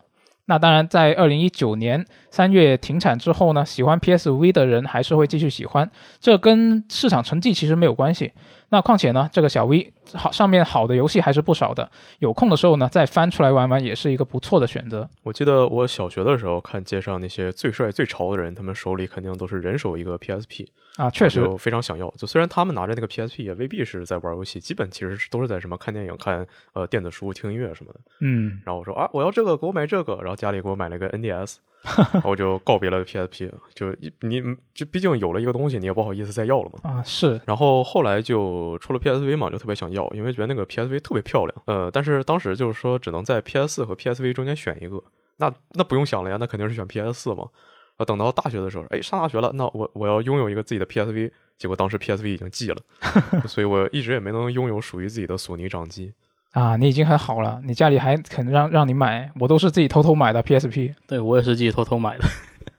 [0.46, 2.04] 那当然，在二零一九年
[2.36, 8.30] 三月停产之后呢，喜欢 PSV 的人还是会继续喜欢，这跟市场成绩其实没有关系。
[8.68, 21.08] 那况且呢，这个小 V 好上面好的游戏还是不少的，有空的时候呢再翻出来玩玩也是一个不错的选择我记得我小学的时候看街上那些最帅最潮的人，他们手里肯定都是人手一个 PSP，啊。
[21.08, 22.12] 确实，就非常想要。
[22.18, 28.00] 就虽然他们拿着那个 PSP 也未必是在玩游戏，基本其实都是在什么看电影、看呃电子书、听音乐什么的。
[28.20, 30.16] 嗯，然后我说啊，我要这个，给我买这个。
[30.16, 31.56] 然后家里给我买了个 NDS，
[32.24, 33.50] 我就告别了 PSP。
[33.74, 34.42] 就一你
[34.74, 36.90] 就毕竟有了一个东西，你也不好意思再要了嘛。
[36.90, 41.62] 啊是，然后后来就出了 PSV 嘛，就特别想要，因为觉得那个 PSV 特别漂亮。
[41.66, 45.02] 呃，但是当时就是说只能在 PS 4和 PSV 中间选一个，
[45.36, 47.48] 那那不用想了呀，那肯定是选 PS 4嘛。
[47.96, 52.76] 啊，等到大学的时候，哎，上大学了，那我我要拥有一个自己的 PSV，结果当时 PSV 已经寄了，
[53.48, 56.12] 所以我一直也没能拥有属于自己的索尼掌机。
[56.56, 60.94] 啊，你已经很好了，你家里还肯让让你买，我都是自己偷偷买的 PSP。
[61.06, 62.24] 对我也是自己偷偷买的。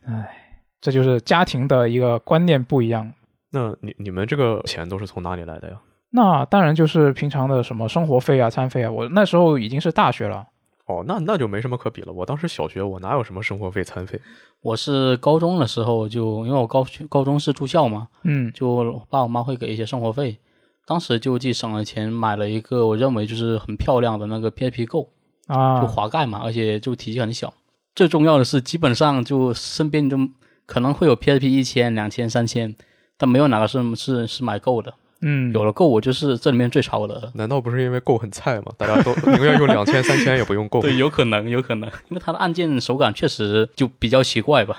[0.08, 3.14] 唉，这就是家庭的一个观念不一样。
[3.52, 5.78] 那你你们这个钱都是从哪里来的呀？
[6.10, 8.90] 那当然就是平常的什么生活费啊、餐费啊。
[8.90, 10.48] 我那时候已经是大学了，
[10.88, 12.12] 哦，那那就没什么可比了。
[12.12, 14.20] 我当时小学，我哪有什么生活费、餐费？
[14.62, 20.40] 我是高中的时候就因为我高高中是住校嘛，嗯就我爸我妈会给一些生活费，
[20.88, 25.10] 当时就既省了钱买了一个我认为就是很漂亮的那个 PSP Go，
[25.48, 27.54] 啊就滑盖嘛，而且就体积很小。
[27.94, 30.18] 最重要的是，基本上就身边就
[30.66, 32.74] 可能会有 PSP 一千、两千、三千，
[33.18, 34.94] 但没有哪个是是是买够的。
[35.22, 37.32] 嗯，有了够，我就是这里面最潮的。
[37.34, 38.72] 难道不是因为 Go 很菜吗？
[38.78, 40.80] 大家都宁愿用两千、三千也不用 Go。
[40.84, 44.78] 对，有可能，有可能，因为它的按键手感确实就比较奇怪吧。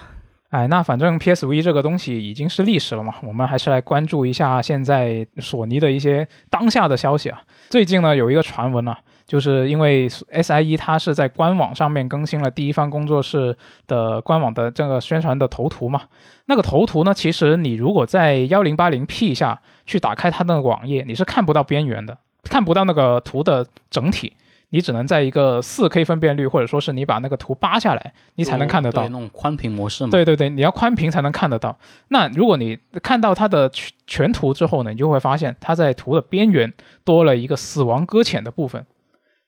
[0.50, 7.42] 哎，那反正 PSV 这个东西已经是历史了嘛，我们还是来关注一下现在索尼的一些当下的消息啊。
[7.68, 13.54] 最近呢，有一个传闻啊，就是因为 SIE 它是在官网上面更新了第一方工作室
[13.86, 16.04] 的官网的这个宣传的头图嘛。
[16.46, 24.32] 那个头图呢，其实你如果在幺零八零 P 下去打开它那个网页，你是看不到边缘的，看不到那个图的整体。
[24.70, 29.08] 你只能在一个四 K 分辨率，或者说是你把那个图扒下来，你才能看得到对。
[29.08, 30.10] 那种宽屏模式嘛。
[30.10, 31.78] 对对对，你要宽屏才能看得到。
[32.08, 36.72] 那如果你看到它的全全图之后呢，你就会发现它在图的边缘
[37.04, 38.84] 多了一个死亡搁浅的部分，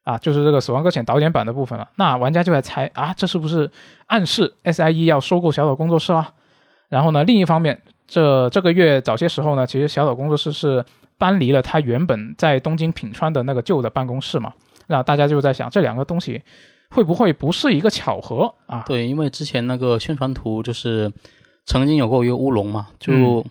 [0.05, 1.87] 啊，就是这个死亡搁浅导演版的部分了。
[1.97, 3.71] 那玩家就在猜啊，这是不是
[4.07, 6.33] 暗示 SIE 要收购小岛工作室啦？
[6.89, 10.83] 然后呢，另一方面，这这个月早些时候呢，其实小岛工作室是
[11.19, 14.53] 搬离了它原本在东京品川的那个旧的办公室嘛。
[14.91, 16.43] 那大家就在想，这两个东西
[16.91, 18.83] 会不会不是一个巧合啊？
[18.87, 21.11] 对，因为之前那个宣传图就是
[21.65, 23.47] 曾经有过一个乌龙嘛，嗯就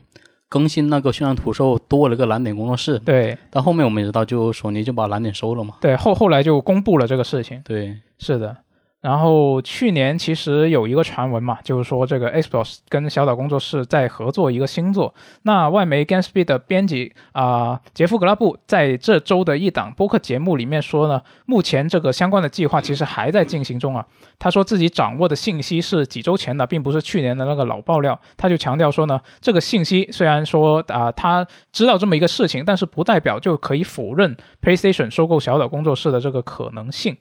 [0.49, 5.75] 更新那个宣传图时候多了一个蓝点工作室，对但后面我们也知道，就索尼就把蓝点收了嘛。
[5.79, 7.61] 对，后后来就公布了这个事情。
[7.63, 8.57] 对，是的，
[9.01, 15.15] 然后去年其实有一个传闻嘛，就是说这个 Xbox 跟小岛工作室在合作一个新作。
[15.43, 24.05] 那外媒 GameSpeed 的编辑啊、杰夫格拉布在这周的一档播客节目里面说呢，目前这个相关的计划其实还在进行中啊。
[24.37, 28.19] 他说自己掌握的信息是几周前的，并不是去年的那个老爆料。
[28.35, 37.15] 他就强调说呢，这个信息虽然说啊、他知道这么一个事情，但是不代表就可以否认 PlayStation 收购小岛工作室的这个可能性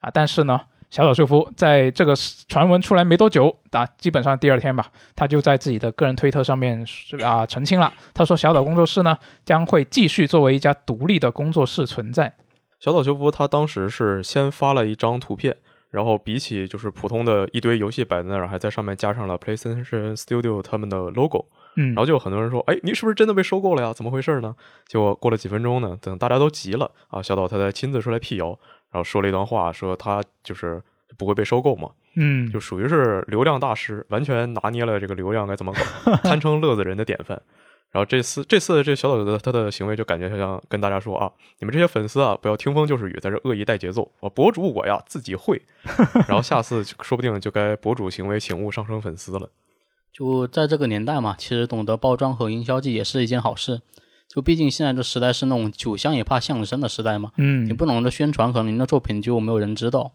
[0.00, 0.10] 啊。
[0.12, 0.60] 但是呢。
[0.90, 2.14] 小岛秀夫在这个
[2.48, 6.86] 传闻出来没多久，啊，基本上第二天吧，他就在自己的个人推特上面
[7.22, 7.92] 啊澄清了。
[8.12, 12.32] 他说，小岛工作室呢将会继续作为一家独立的工作室存在。
[12.78, 15.56] 小岛秀夫他当时是先发了一张图片，
[15.90, 23.92] 然后比起就是普通的一堆游戏摆在那儿，还在上面加上了 PlayStation Studio 他们的 logo，嗯然后就有很多人说，哎，你是不是真的被收购了呀？
[23.92, 24.54] 怎么回事呢？
[24.86, 28.58] 结果过了几分钟呢，等大家都急了啊，小岛他才亲自出来辟谣，
[28.94, 30.80] 然后说了一段话，说他就是
[31.18, 35.72] 不会被收购嘛，嗯就属于是流量大师，完全拿捏了这个流量该怎么
[36.04, 37.42] 搞， 堪称乐子人的典范。
[37.90, 41.28] 然后这次这次这小岛的他的行为就感觉像跟大家说啊，
[41.58, 44.08] 你们这些粉丝啊，不要听风就是雨，在这恶意带节奏。
[44.20, 45.60] 我博主我呀自己会，
[46.28, 49.50] 然后下次说不定就该博主行为请勿上升粉丝了。
[50.12, 53.80] 就在这个年代嘛，其实懂得包装和营销技也是一件好事。
[54.34, 60.10] 就毕竟现在这时代是那种酒香也怕巷子深的时代嘛，嗯你不懂得宣传，可能您的作品就没有人知道。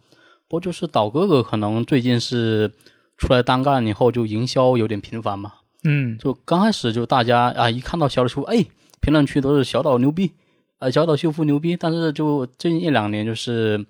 [0.49, 2.73] 不过就是岛哥哥可能最近是
[3.17, 5.53] 出来单干以后，就营销有点频繁嘛。
[5.85, 8.65] 嗯就刚开始就大家啊一看到小岛秀夫，哎，
[8.99, 10.33] 评论区都是小岛牛逼，
[10.79, 11.77] 啊小岛秀夫牛逼。
[11.77, 13.85] 但是就最近一两年，就是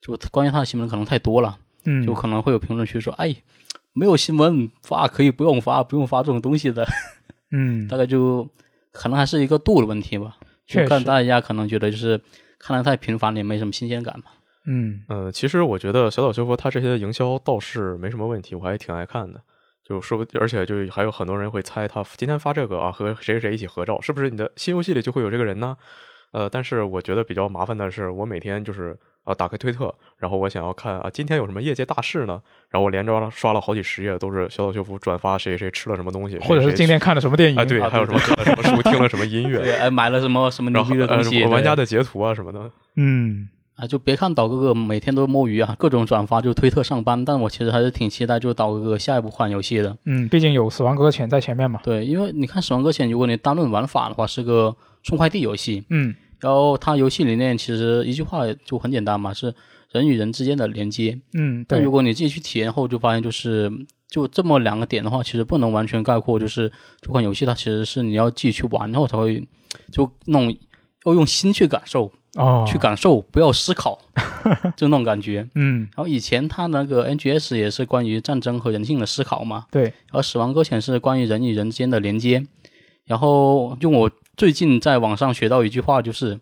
[0.00, 3.36] 就关于他的新闻可能太多了，嗯，就可能会有评论区说，哎，
[3.92, 6.86] 没有新闻发可以不用发，不用发这种东西的。
[7.50, 8.48] 嗯 大概就
[8.94, 10.38] 可能还是一个度的问题吧。
[10.66, 12.18] 确实看大家可能觉得就是
[12.58, 14.24] 看得太频繁了，也没什么新鲜感嘛。
[14.66, 19.38] 嗯呃，其实我觉得小岛秀夫他这些营销倒是没什么问题，我还挺爱看的。
[19.86, 25.76] 就说不，而且就还有很多人会猜他今天发这个啊，和谁谁谁一起合照，是不是你的新游戏里就会有这个人呢？
[26.32, 32.40] 呃，但是我觉得比较麻烦的是，我每天就是啊打开推特，然后我想要看啊今天有什么业界大事呢？
[32.70, 40.84] 然后我连着刷了好几十页，都是小岛秀夫转发谁谁吃了什么东西，或者是今天看了什么电影啊对，啊还有什么看了什么书，听了什么音乐，对，哎，买了什么什么东
[41.24, 42.70] 西，玩家的截图啊什么的。
[42.96, 47.24] 嗯啊，就别看岛哥哥每天都摸鱼啊，各种转发，就推特上班。
[47.24, 49.96] 但我其实还是挺期待，就是岛哥哥下一步换游戏的。
[50.04, 51.80] 嗯，毕竟有《死亡搁浅》在前面嘛。
[51.82, 59.54] 对，因为你看《死亡搁浅》，如果你单论玩法的话，是个送快递游戏，嗯然后它游戏里面其实一句话就很简单嘛，是
[59.92, 61.18] 人与人之间的连接。
[61.32, 63.72] 嗯，但如，果你自己去体验后，就发现就是
[64.10, 66.38] 就这么两个点的话，其实不能完全概括。
[66.38, 69.42] 就是这款游戏它其实是你要自己去玩后才会，
[69.90, 70.54] 就那种
[71.06, 73.98] 要用心去感受，哦，去感受，不要思考，
[74.76, 75.48] 就那种感觉。
[75.54, 82.44] 嗯然后以前它那个 NGS 也是关于战争和人性的思考嘛，对，然后死亡搁浅是关于人与人之间的连接。
[83.06, 86.40] 然后用我最近在网上学到一句话，就是：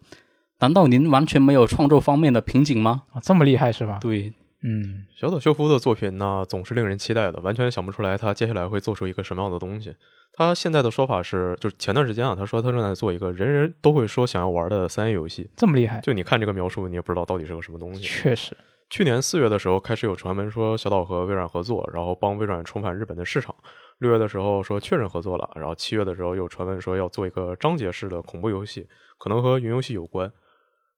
[0.61, 3.03] 难道您完全没有创作方面的瓶颈吗？
[3.13, 3.99] 啊这么厉害是吧？
[4.01, 9.95] 对，嗯小岛秀夫的作品呢，总是令人期待的，完全想不出来他接下来会做出一个什么样的东西。
[10.35, 15.51] 他现在的说法是，就是前段时间啊，他说他正在做一个人人都会说想要玩的三 A 游戏。
[15.57, 18.01] 这么厉害，就你看这个描述，你也不知道到底是个什么东西。
[18.01, 18.57] 确实，
[18.89, 23.55] 去年四月的时候，开始有传闻说小岛和微软合作，然后帮微软重返日本的市场。
[23.99, 30.33] 六月的时候说确认合作了，然后七月的时候又传闻说要做一个章节式的恐怖游戏，可能和云游戏有关。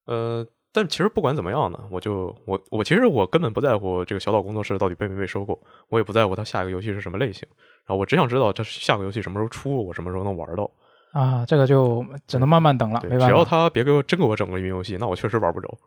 [0.06, 7.48] 呃，但其实不管怎么样呢，我就我我其实我根本不在乎这个小岛工作室到底被没被收购，我也不在乎它下一个游戏是什么类型，
[7.86, 10.70] 然后我只想知道这下个游戏什么时候出，我什么时候能玩到。
[11.12, 13.26] 啊，这个就只能慢慢等了，对，没办法。
[13.28, 15.78] 只要他别给我真给我整个云游戏，那我确实玩不着。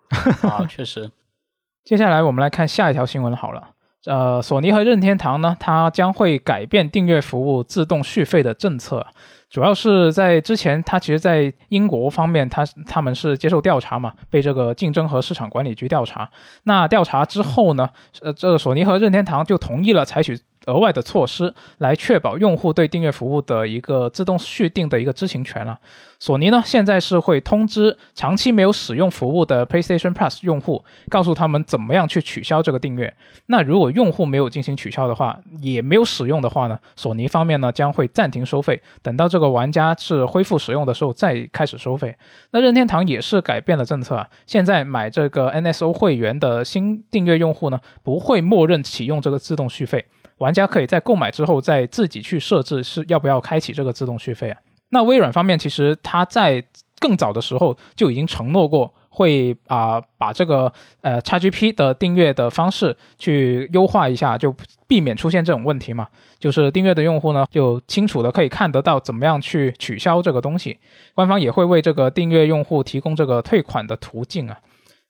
[0.48, 1.12] 啊，确实，
[1.84, 3.72] 接下来我们来看下一条新闻好了。
[4.08, 9.06] 呃，索尼和任天堂呢，它将会改变订阅服务自动续费的政策，
[9.50, 16.30] 主要是在之前，它其实，在英国方面，它他们是接受调查嘛，被这个竞争和市场管理局调查。
[16.64, 17.90] 那调查之后呢，
[18.22, 25.78] 呃，这个索尼和任天堂就同意了采取额外的措施来确保用户对订阅服务的一个自动续订的一个知情权了。
[26.20, 33.14] 索尼呢，现在是会通知长期没有使用服务的 PlayStation Plus 用户，告诉他们怎么样去取消这个订阅。
[33.46, 42.16] 那如果用户没有进行取消的话，也没有使用的话呢，索尼方面呢将会暂停收费，等到这个玩家是恢复使用的时候再开始收费。
[42.52, 50.04] 那任天堂也是改变了政策啊，现在买这个 NSO 会员的新订阅用户呢，不会默认启用这个自动续费，
[50.40, 54.58] 玩家可以在购买之后再自己去设置是要不要开启这个自动续费啊。
[54.90, 56.64] 那微软方面其实它在
[57.00, 60.72] 更早的时候就已经承诺过会啊、把这个
[61.02, 64.56] 呃 XGP 的订阅的方式去优化一下，就
[64.88, 66.08] 避免出现这种问题嘛。
[66.40, 70.78] 就是订阅的用户呢，就清楚的可以看得到怎么样去取消这个东西。
[71.16, 74.56] 官方也会为这个订阅用户提供这个退款的途径啊。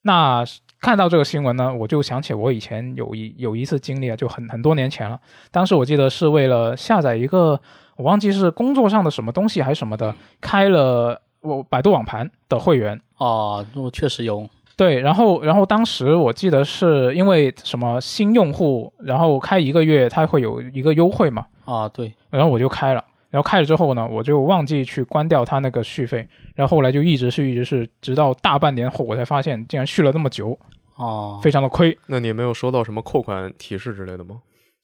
[0.04, 0.42] 那
[0.80, 5.20] 看到这个新闻呢，我就想起我以前有一有一次经历啊，就很很多年前了。
[5.52, 7.60] 当时我记得是为了下载一个，
[7.98, 13.00] 我忘记是工作上的什么东西还是什么的，开了我百度网盘的会员。
[13.18, 30.56] 啊，我确实有，对，然后然后当时我记得是因为什么新用户，然后开一个月它会有一个优惠嘛，啊，对，然后我就开了，然后开了之后呢，我就忘记去关掉它那个续费，然后后来就一直是一直是，直到大半年后我才发现竟然续了那么久，
[30.96, 31.98] 哦，非常的亏。
[32.06, 34.42] 那你没有收到什么扣款提示之类的吗？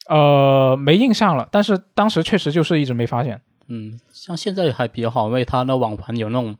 [0.09, 3.41] 呃，没印象了，但是当时确实就是一直没发现。
[3.67, 6.55] 嗯，像现在还比较好，因为它那网盘有那种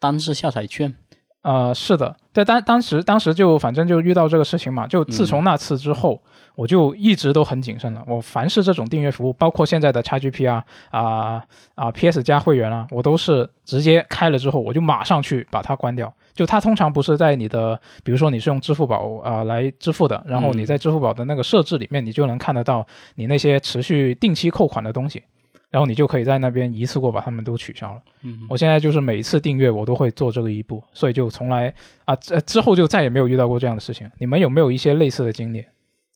[0.00, 0.94] 单次下载券，
[1.42, 6.20] 呃，是的，在当当时当时就反正就遇到这个事情嘛，就自从那次之后，
[6.54, 8.02] 我就一直都很谨慎了。
[8.06, 11.42] 我凡是这种订阅服务，包括现在的 XGP 啊啊
[11.74, 16.12] 啊 PS 加会员啊，我都是直接开了之后，我就马上去把它关掉。
[16.34, 25.22] 就它通常不是在你的，比如说你是用支付宝啊、来支付的，然后你在支付宝的那个设置里面，你就能看得到你那些持续定期扣款的东西，
[25.70, 28.02] 然后你就可以在那边一次过把它们都取消了。
[28.22, 31.72] 嗯，我现在就是每一次订阅我都会做这个一步，所以就从来
[32.04, 34.10] 啊之之后就再也没有遇到过这样的事情。
[34.18, 35.64] 你们有没有一些类似的经历？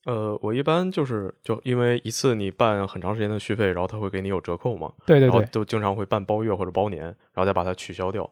[0.07, 8.23] 呃，我一般就是就因为一次你办很长时间的续费，然后他会给你有折扣嘛，对对对，都经常会办包月或者包年，然后再把它取消掉。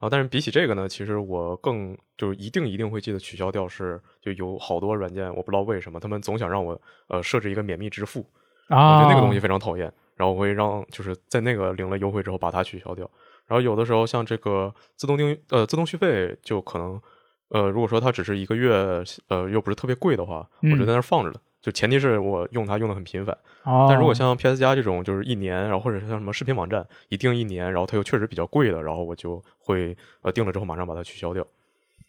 [0.00, 8.26] 后，但是比起这个呢，其实我更就是一定一定会记得取消掉是，就有好多软件我不知道为什么他们总想让我呃设置一个免密支付，
[8.68, 13.08] 我啊，觉得那个东西非常讨厌，然后我会让就是在那个领了优惠之后把它取消掉。
[13.46, 17.00] 然后有的时候像这个自动订呃自动续费，就可能
[17.48, 21.40] 呃如果说它只是一个月呃又不是特别贵的话，我就在那儿放着了。
[21.60, 31.46] 就前提是我用它用的很频繁，哦，但如果像 PS 加这种就是一年，然后或者是像什么视频网站一定一年，然后它又确实比较贵的，然后我就会呃定了之后马上把它取消掉。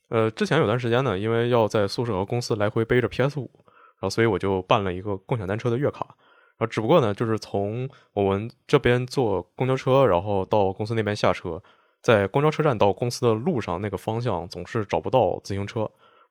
[0.09, 6.15] 呃，之前有段时间呢，因为要在宿舍和公司来回背着 PS 五，然后所以我就办了一个共享单车的月卡。
[6.57, 11.61] 然后只不过呢，就是从我们这边坐公交车，然后到公司那边下车，
[12.01, 15.81] 在公交车站到公司的路上那个方向总是找不到自行车，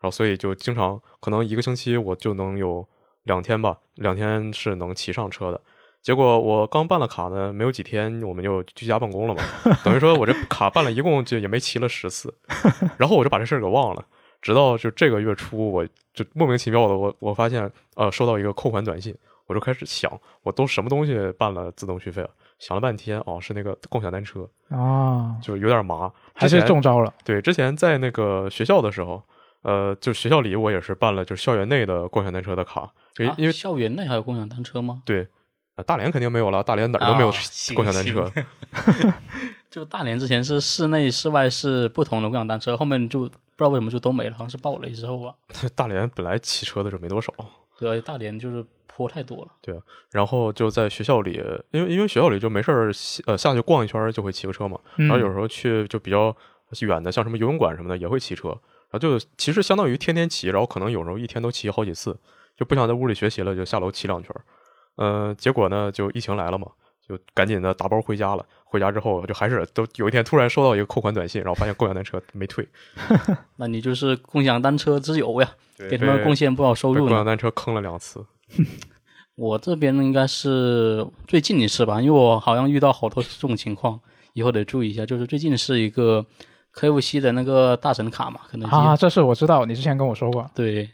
[0.00, 2.86] 然后所以就经常可能一个星期我就能有
[3.24, 5.60] 两天吧，两天是能骑上车的。
[6.00, 9.42] 结果我刚办了卡呢，没有几天我们就居家办公了嘛，
[9.82, 12.34] 等于说我这卡办了一共就也没骑了十次，
[12.98, 14.04] 然后我就把这事儿给忘了。
[14.42, 20.10] 直到就这个月初，我就莫名其妙的我我发现呃收到一个扣款短信，我就开始想
[20.42, 26.10] 我都什么东西办了自动续费了，想了半天哦是那个共享单车，啊，就有点麻。
[26.34, 27.12] 还是中招了。
[27.24, 29.22] 对，之前在那个学校的时候，
[29.62, 35.02] 呃，就学校里我也是办了，就是校园内的共享单车的卡，就因啊因为、校园内还有共享单车吗？
[35.04, 35.28] 对，
[35.76, 37.30] 呃，大连肯定没有了，大连哪儿都没有
[37.74, 38.30] 共享单车。
[39.70, 45.34] 就大连之前是室内、室外是不同的共享单车，后面就不知道为什么就都没了，好像是爆雷之后吧。
[45.74, 47.32] 大连本来骑车的就没多少，
[47.78, 49.52] 对，大连就是坡太多了。
[49.60, 49.74] 对
[50.10, 52.90] 然后就在学校里，因为因为学校里就没事儿，
[53.26, 54.78] 呃，下去逛一圈就会骑个车嘛。
[54.96, 56.34] 嗯然后有时候去就比较
[56.82, 62.16] 远的，像什么游泳馆什么的也会骑车，然后就其实相当于天天骑，然后可能有时候一天都骑好几次，
[62.56, 64.44] 就不想在屋里学习了，就下楼骑两圈儿。
[64.96, 66.68] 呃，结果呢，就疫情来了嘛，
[67.06, 68.46] 就赶紧的打包回家了。
[68.74, 72.66] 回家之后，就还是都有一天突然收到一个扣款短信，然后发现共享单车没退，
[73.56, 75.48] 那你就是共享单车之友呀，
[75.88, 77.06] 给他们贡献不少收入。
[77.06, 78.24] 共享单车坑了两次。
[79.36, 83.98] 我这边应该是最近一次吧，因为我好像遇到好多这种情况，
[84.32, 85.06] 以后得注意一下。
[85.06, 86.24] 就是最近是一个
[86.74, 88.68] KFC 的那个大神卡嘛，可能。
[88.70, 90.48] 啊，这事我知道，你之前跟我说过。
[90.54, 90.88] 对，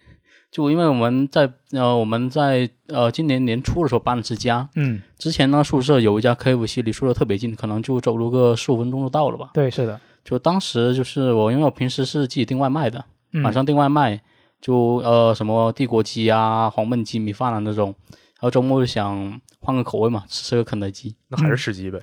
[0.51, 9.51] 就因为我们在呃我们在呃今年年初的时候搬了次家，嗯，之前呢宿舍有一家 KFC 离宿舍特别近，可能就走路个十五分钟就到了吧。
[9.55, 10.01] 对，是的。
[10.25, 14.21] 就当时就是我，因为我平时是自己订外卖的，嗯晚上订外卖，
[14.61, 21.15] 就呃什么帝国鸡啊、黄焖鸡、米饭啊那种，然后周末就想换个口味嘛，吃个肯德基。
[21.29, 22.01] 那还是吃鸡呗。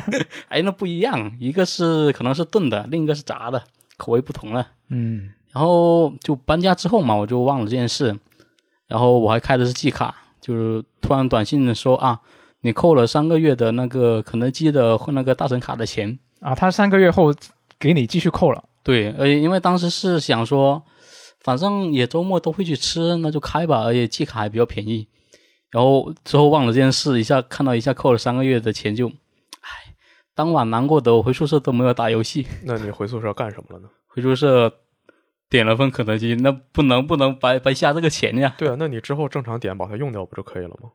[0.48, 3.62] 哎，那不一样，一个是可能是炖的，另一个是炸的，
[3.96, 4.66] 口味不同了。
[4.88, 8.16] 嗯然后就搬家之后嘛，我就忘了这件事，
[8.86, 12.20] 然后我还开的是季卡，就是突然短信说啊，
[12.60, 16.18] 你扣了三个月的那个肯德基的那个大神卡的钱。
[16.40, 17.34] 啊，他三个月后
[17.78, 18.64] 给你继续扣了。
[18.82, 20.82] 对，而且因为当时是想说，
[21.40, 25.06] 反正也周末都会去吃，那就开吧，而且季卡还比较便宜。
[25.70, 29.94] 然后之后忘了这件事，一下看到一下扣了三个月的钱就，唉，
[30.34, 33.88] 当晚难过的我回宿舍都没有打游戏，那你回宿舍干什么了呢？
[34.08, 34.72] 回宿舍
[35.50, 38.54] 点了份肯德基，那不能不能白白下这个钱呀？
[38.56, 40.88] 对啊，那你之后正常点把它用掉不就可以了吗？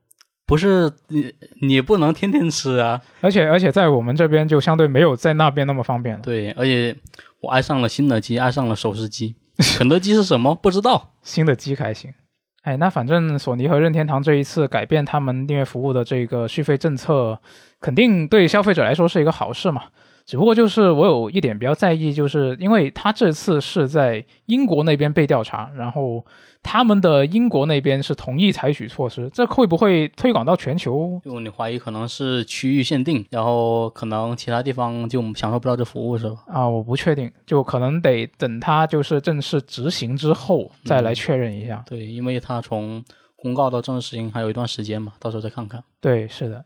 [0.48, 3.02] 不是你你不能天天吃啊。
[3.20, 6.22] 而且而且在我们这边就相对没有在那边那么方便了。
[6.22, 6.96] 对，而且
[7.42, 9.36] 我爱上了新的鸡，爱上了手撕鸡。
[9.78, 10.56] 肯德基是什么？
[10.56, 11.14] 不知道。
[11.22, 12.14] 新的鸡还行。
[12.62, 17.40] 哎，那反正索尼和任天堂这一次改变他们订阅服务的这个续费政策，
[17.80, 19.84] 肯定对消费者来说是一个好事嘛。
[20.26, 26.26] 只不过就是我有一点比较在意，就是因为他这次是在英国那边被调查，然后
[26.64, 31.22] 他们的英国那边是同意采取措施，这会不会推广到全球？
[31.24, 36.38] 就你怀疑可能是区域限定，然后可能其他地方就享受不到这服务是吧？
[36.48, 41.84] 啊，我不确定，就可能得等它就是正式执行之后再来确认一下。
[41.86, 43.04] 对，因为它从
[43.36, 45.84] 公告到正式实行还有一段时间嘛，到时候再看看。
[46.02, 46.66] 对，是的。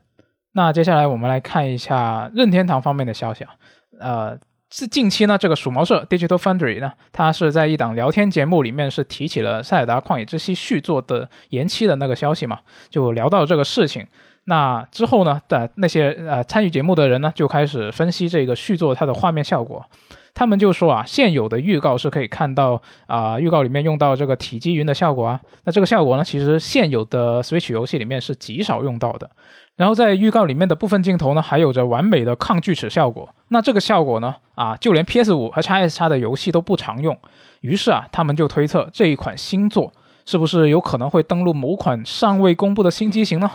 [0.54, 3.52] 那接下来我们来看一下任天堂方面的消息啊，
[4.00, 4.38] 呃，
[4.72, 14.06] 是近期呢，这个鼠毛社 Digital Foundry 呢，它是在一档聊天节目里面是提起了《塞尔达旷野之息》续作的延期的那个消息嘛，就聊到这个事情。
[14.46, 19.86] 那之后呢，的那些呃参与节目的人呢，就开始分析这个续作它的画面效果。
[20.34, 29.30] 他们就说啊，现有的预告是可以看到啊，预告里面用到这个体积云的效果啊，那这个效果呢，其实现有的 Switch 游戏里面是极少用到的。
[29.76, 33.34] 然后在预告里面的部分镜头呢，还有着完美的抗锯齿效果。
[33.48, 37.18] 那这个效果呢，啊，就连 PS 五和 x S x 的游戏都不常用。
[37.62, 39.92] 于是啊，他们就推测这一款新作
[40.26, 43.50] 是不是有可能会登陆某款尚未公布的新机型呢？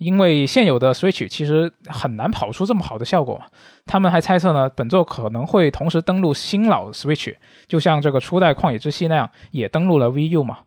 [0.00, 3.38] 因为现有的 Switch 其实很难跑出这么好的效果。
[3.84, 7.36] 他们还猜测呢，本作可能会同时登录新老 Switch，
[7.68, 10.60] 就像这个初代旷野之息那样，也登录了 VU 嘛。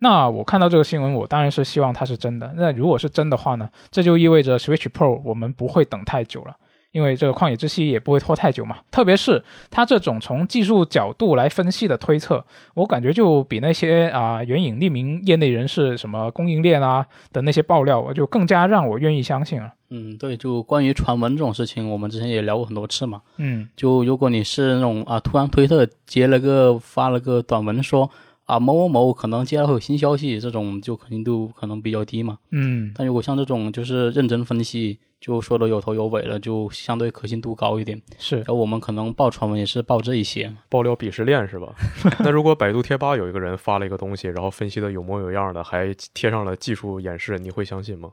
[0.00, 2.52] 那我看到这个新闻，我当然是希望它是真的。
[2.56, 6.54] 那如果是真的话呢，这就意味着 Switch Pro 我们不会等太久了，
[6.94, 8.78] 因为这个旷野之息也不会拖太久嘛。
[8.92, 19.72] 特别是它这种从技术角度来分析的推测，我感觉就比那些啊援引匿名业内人士什么供应链啊的那些爆料，我就更加让我愿意相信了。
[19.90, 23.20] 嗯，对，就关于传闻这种事情，我们之前也聊过很多次嘛。
[23.38, 28.08] 嗯，就如果你是那种啊，突然推特接了个发了个短文说。
[28.44, 32.38] 啊，某某某可能接下来会有新消息，这种就可信度可能比较低嘛。
[32.50, 38.02] 嗯，但如果像这种就是认真分析，就说的有头有尾了，就相对可信度高一点。
[38.18, 41.72] 是，而我们可能报传闻也是报这一些，爆料鄙视链是吧？
[42.20, 48.10] 那如果百度贴吧有一个人发了一个东西，然后分析的有模有样的，还贴上了技术演示，你会相信吗？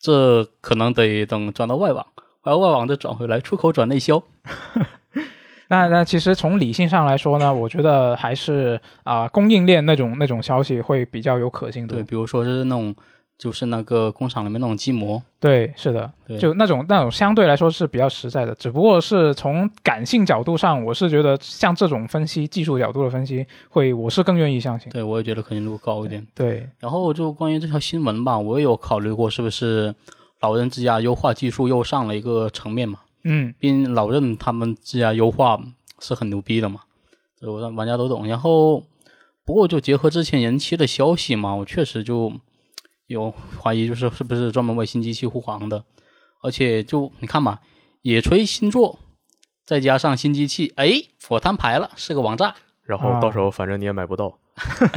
[0.00, 2.06] 这可能得等转到外网，
[2.42, 4.22] 然后外网再转回来，出口转内销。
[5.68, 11.94] 那那其实从理性上来说呢，我觉得还是啊供应链那种那种消息会比较有可信度。
[11.94, 12.94] 对，比如说是那种
[13.36, 15.20] 就是那个工厂里面那种机模。
[15.40, 18.54] 对，是的，就那种那种相对来说是比较实在的。
[18.54, 24.90] 只不过是从感性角度上，我是觉得像这种分析技术角度的分析，会我是更愿意相信。
[24.90, 26.26] 对，我也觉得可信度高一点。
[26.34, 29.94] 对，然后就关于这条新闻吧，我也有考虑过是不是
[30.40, 33.00] 老人之家优化技术又上了一个层面嘛。
[33.28, 35.60] 嗯，毕竟老任他们自家优化
[35.98, 36.82] 是很牛逼的嘛，
[37.40, 38.28] 这我让玩家都懂。
[38.28, 38.84] 然后，
[39.44, 42.32] 不过就结合之前延期的消息嘛，我确实就
[43.08, 45.82] 有怀疑，就是是不是专门为新机器护航的。
[46.40, 47.58] 而且就你看嘛，
[48.02, 49.00] 野炊新作，
[49.64, 50.92] 再加上新机器，哎，
[51.28, 52.54] 我摊牌了，是个网炸。
[52.84, 54.38] 然后到时候反正你也买不到。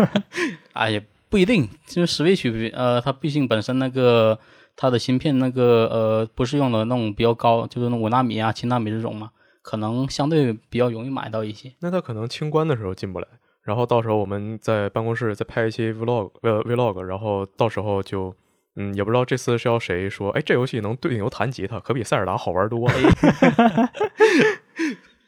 [0.73, 4.37] 哎呀，不一定，就是 Switch，呃，它毕竟本身那个。
[4.81, 9.29] 它的芯片那个呃不是用的那种比较高，就是那五纳米啊、七纳米这种嘛，
[9.61, 11.73] 可能相对比较容易买到一些。
[11.81, 13.27] 那它可能清关的时候进不来，
[13.61, 18.33] 然后到时候我们在办公室再拍一期 vlog，呃 vlog，然后到时候就
[18.77, 22.93] 嗯也不知道这次是要谁说，哎这游戏能对牛弹吉他，可比塞尔达好玩多了。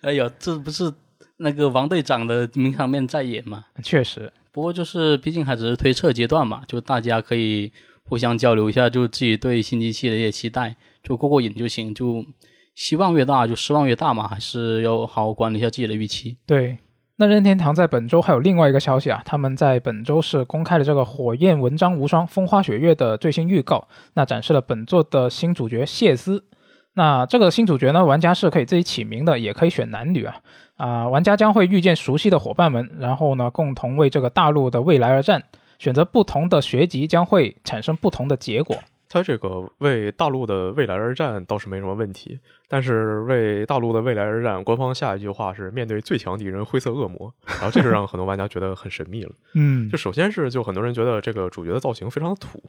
[0.03, 0.93] 哎 呀，这不是
[1.35, 3.65] 那个王队长的名场面在演吗？
[3.83, 7.69] 确实，不过就是毕竟还只是推测阶段嘛，就大家可以。
[8.07, 11.93] 互相交流一下，就自己对新机器的一些期待，就过过瘾就行。
[11.93, 12.25] 就
[12.73, 16.37] 希望越大，就失望越大嘛，还是要好好管理一下自己的预期。
[16.45, 16.77] 对，
[17.17, 26.45] 那任天堂在本周还有另外一个消息啊，他们在本周是公开了这个《火焰纹章无双：风花雪月》的最新预告，那展示了本作的新主角谢斯。
[26.93, 30.35] 那这个新主角呢，玩家是可以自己起名的，也可以选男女啊。
[30.75, 35.43] 啊，玩家将会遇见熟悉的伙伴们，然后呢，共同为这个大陆的未来而战。
[35.81, 38.77] 选择不同的学籍将会产生不同的结果。
[39.09, 49.31] 他这个为大陆的未来而战倒是没什么问题，但是为大陆的未来而战，官方下一句话是面对最强敌人灰色恶魔，然后这就让很多玩家觉得很神秘了。
[49.55, 52.61] 嗯，就首先是就很多人觉得这个主角的造型非常的土，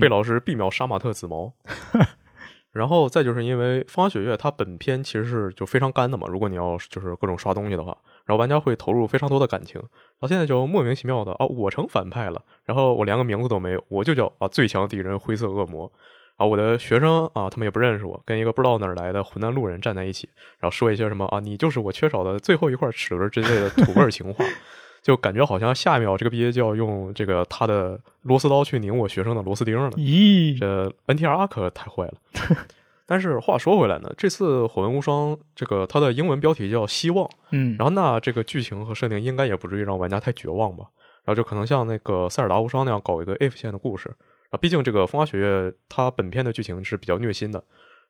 [0.00, 1.52] 贝老师必秒杀马特紫毛。
[2.70, 7.94] 然后再就是因为风花雪月它本片其实是就非常干的嘛，如果你要就是各种刷东西的话，
[8.24, 9.80] 然后玩家会投入非常多的感情。
[9.80, 15.90] 然后现在就莫名其妙的啊，我成反派了，然后我连个名字都没有，我就叫啊最强敌人灰色恶魔。
[16.36, 24.42] 啊，我的学生啊，他们也不认识我，跟一个不知道哪儿来的混蛋路人站在一起，然后说一些什么啊，你就是我缺少的最后一块齿轮之类的土味情话，
[25.02, 29.90] 就感觉好像下一秒这个毕业就要用这个他的螺丝刀去拧我学生的螺丝钉了。
[29.92, 32.14] 咦，这 NTR 可太坏了。
[33.12, 40.86] 但是话说回来呢，这次《火纹无双》这个它的英文标题叫“希望”，嗯，然后那这个剧情和设定应该也不至于让玩家太绝望吧？
[41.22, 44.10] 然后就可能像那个《塞尔达无双》那样搞一个 if 线的故事。
[44.48, 47.62] 啊，毕竟这个风花雪月它本片的剧情是比较虐心的，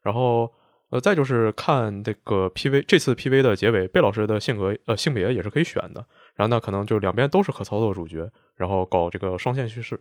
[0.02, 0.48] 然后
[0.90, 10.00] 呃，再就是看这个 PV，这次 PV 的结尾，贝老师的性格呃性别也是可以选的，然后那可能就两边都是可操作主角，然后搞这个双线叙事，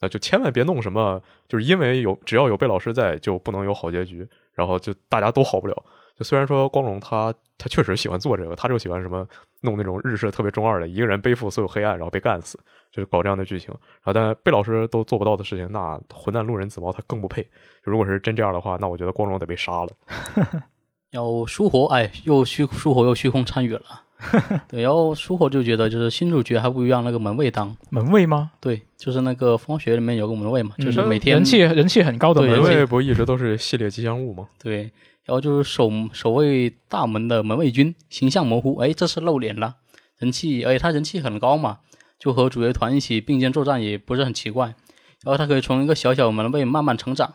[0.00, 5.84] 那就千万别弄什么，就是因为有只要有贝老师在就不能有好结局，然后就大家都好不了。
[6.16, 9.26] 就虽然说光荣他他确实喜欢做这个，他就喜欢什么
[9.60, 12.58] 弄那种日式特别中二的，一个人背负所有黑暗，然后被干死，
[12.90, 13.68] 就是搞这样的剧情。
[14.02, 17.46] 然后但贝老师都做不到的事情，那混蛋路人紫猫他更不配。
[17.82, 19.90] 如果是真这样的话，那我觉得光荣得被杀了。
[21.10, 23.82] 要舒活，哎，又虚舒活又虚空参与了。
[24.66, 27.76] 对，然后舒活就觉得就是新主角还不如让那个门卫当。
[27.90, 28.52] 门卫吗？
[28.60, 34.48] 对，就是那个风雪里面有个门卫嘛，就是嗯每天人气人气很高的对门门卫，卫不一直都是系列吉祥物吗？
[34.58, 34.90] 对，
[35.24, 39.76] 然后就是守守卫大门的门卫军，形象模糊，哎，这是露脸了，
[40.16, 41.80] 人气，而且他人气很高嘛，
[42.18, 44.74] 就和主角团一起并肩作战也不是很奇怪。
[45.22, 47.34] 然后他可以从一个小小门卫慢慢成长，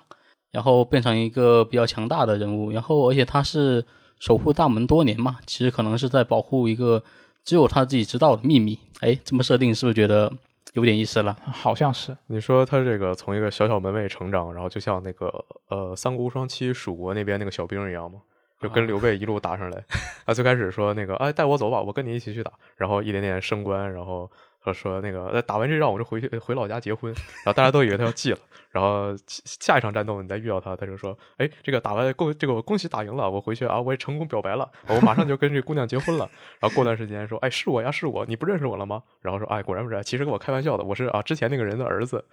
[0.52, 2.72] 然后变成一个比较强大的人物。
[2.72, 3.86] 然后而且他是
[4.20, 7.04] 守护大门多年嘛，其实可能是在保护一个
[7.44, 8.78] 只有他自己知道的秘密。
[9.00, 10.32] 哎，这么设定是不是觉得
[10.74, 11.36] 有点意思了？
[11.52, 12.16] 好像是。
[12.28, 15.28] 你说他这个从一个小小门卫成长，然后就像那个
[15.70, 18.20] 呃《三国无双七》蜀国那边那个小兵一样吗？
[18.62, 19.84] 就跟刘备一路打上来。
[20.26, 24.30] 啊，最开始说那个哎带我走吧，我跟你一起去打，然后一点点升官，然后
[24.64, 28.38] 说说那个打完这仗我就回去回老家结婚，然后大家都以为他要记了，
[28.70, 36.30] 然后下一场战斗你再遇到他，他就说哎这个打完恭这个我恭喜打赢了，我回去啊我也成功表白了，我马上就跟这姑娘结婚了。
[36.60, 39.02] 然后过段时间说哎是我呀是我，你不认识我了吗？
[39.22, 42.24] 然后说哎果然不是，其实跟我开玩笑的，我是啊之前那个人的儿子。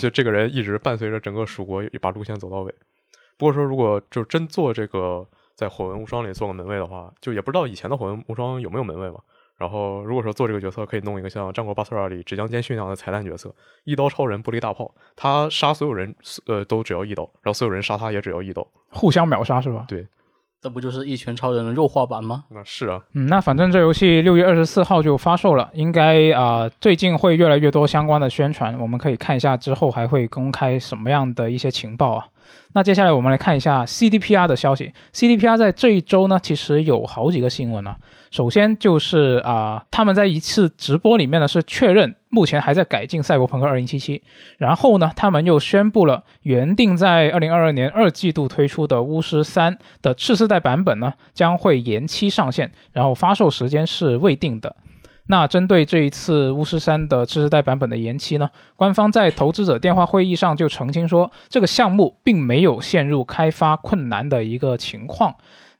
[0.00, 2.72] 就这个人一直伴随着整个蜀国把路线走到尾。
[3.36, 9.18] 不过说，如果就真做这个在火纹无双里做个门卫的话，就也不知道以前的火纹无双有没有门卫嘛。
[9.62, 13.54] 然后如果说做这个角色，可以弄一个像《战国巴塞尔》里芷江监训那样的彩蛋角色，
[13.84, 16.12] 一刀超人玻璃大炮，他杀所有人
[16.48, 18.66] 呃都只要一刀，然后所有人杀他也只要一刀。
[18.90, 19.84] 互相秒杀是吧？
[19.86, 20.04] 对
[20.60, 22.44] 这不就是一拳超人的弱化版吗？
[22.50, 32.26] 那是啊，嗯，那反正这游戏六月二十四号就发售了，应该啊、呃最近会越来越多相关的宣传，我们可以看一下之后还会公开什么样的一些情报啊。
[32.74, 34.92] 那接下来我们来看一下 CDPR 的消息。
[35.12, 37.96] CDPR 在这一周呢，其实有好几个新闻啊。
[38.30, 43.98] 首先就是啊、他们在一次直播里面呢是确认目前还在改进《赛博朋克2077》，
[44.56, 54.74] 然后呢，他们又宣布了原定在2022年二季度推出的《巫师三》的次世代版本呢将会延期上线，然后发售时间是未定的。
[55.32, 65.34] 那针对这一次巫师三的次世代版本的延期呢，官方在投资者电话会议上就澄清说，这个项目并没有陷入开发困难的一个情况。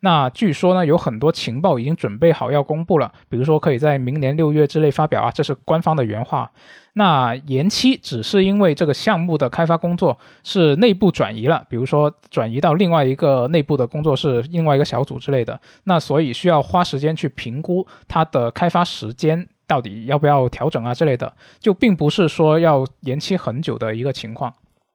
[0.05, 6.51] 那据说呢，有很多情报已经准备好要公布了，比如说可以在明年六月之内发表啊，这是官方的原话。
[6.95, 24.53] 那延期只是因为这个项目的开发工作是内部转移了，比如说转移到另外一个内部的工作室、另外一个小组之类的，那所以需要花时间去评估它的开发时间到底要不要调整啊之类的，就并不是说要延期很久的一个情况。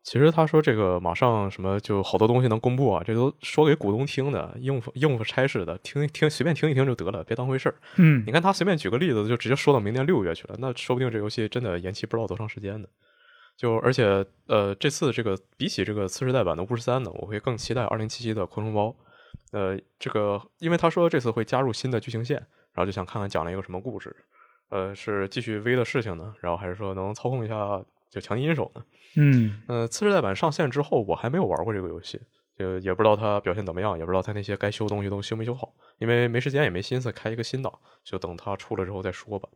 [0.07, 7.75] 其实他说这个马上什么就好多东西能公布啊，这都说给股东听的，应付应付差事的，听听随便听一听就得了，别当回事儿。
[7.97, 12.87] 嗯你看他随便举个例子，就直接说到明年六月去了，那说不定这游戏真的延期不知道多长时间呢。
[13.57, 18.95] 就而且呃，这次这个比起这个次世代版的巫师三呢，我会更期待二零七七的昆虫包。
[19.51, 22.37] 呃，这个因为他说这次会加入新的剧情线，
[22.71, 24.15] 然后就想看看讲了一个什么故事。
[24.69, 28.83] 呃，是继续 V 的事情呢，然后还是说能操控一下就强敌银手呢？
[29.15, 32.19] 嗯呃，次世代版上线之后，我还没有玩过这个游戏，
[32.57, 39.49] 就也不知道它表现怎么样，也不知道它那些该修的东西都修没修好，因为没时间也没心思开一个新档，就等它出了之后再说吧。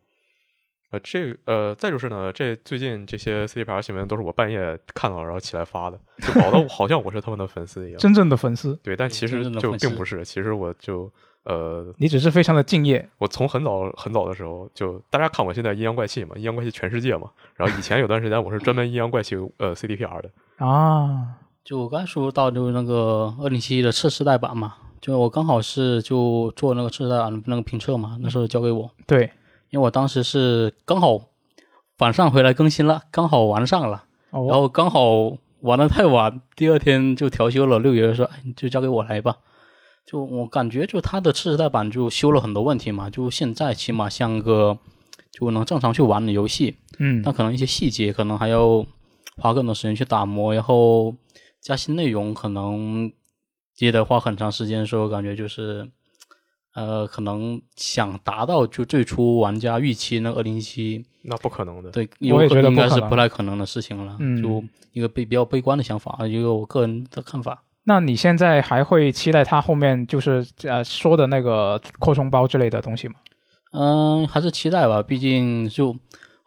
[0.89, 7.99] 呃，这呃，再就是呢，这最近这些 CDPR 新闻都是我半夜看到然后起来发的，就搞得 好像我是他们的粉丝一样。
[7.99, 11.09] 真正的粉丝，对，但其实就并不是，其实我就
[11.43, 13.09] 呃，你只是非常的敬业。
[13.17, 17.29] 我从很早很早的时候就，大家看我现在阴阳怪气嘛，阴阳怪气全世界嘛。
[17.55, 29.31] 然后以前有段时间我是专门阴阳怪气呃 CDPR 的，啊，就我刚才说到就是那个二零七一的次世代版嘛，就我刚好是就做那个次世代那个评测嘛，那时候交给我，对，
[29.71, 31.19] 因为我当时是刚好
[31.97, 37.79] 晚上回来更新了，刚好玩上了，然哦，后刚好玩的太晚，第二天就调休了。
[37.79, 39.37] 六爷说：“哎，你就交给我来吧。”
[40.05, 44.77] 就我感觉，就它的次世代版就修了很多问题嘛，就现在起码像个
[45.31, 48.85] 就能正常去玩的游戏，嗯但可能一些细节可能还要
[49.37, 51.15] 花更多时间去打磨，然后
[51.61, 53.11] 加新内容可能
[53.77, 54.85] 也得花很长时间。
[54.85, 55.89] 所以我感觉就是，
[56.75, 61.89] 呃，可能想达到就最初玩家预期那二零一七，那不可能的。
[61.91, 64.17] 对，我也觉得应该是不太可能的事情了。
[64.19, 67.63] 嗯就一个悲比较悲观的想法，一个我个人的看法。
[67.83, 73.15] 那你现在还会期待它后面就是呃说的那个扩充包之类的东西吗？
[73.73, 75.95] 嗯，还是期待吧，毕竟就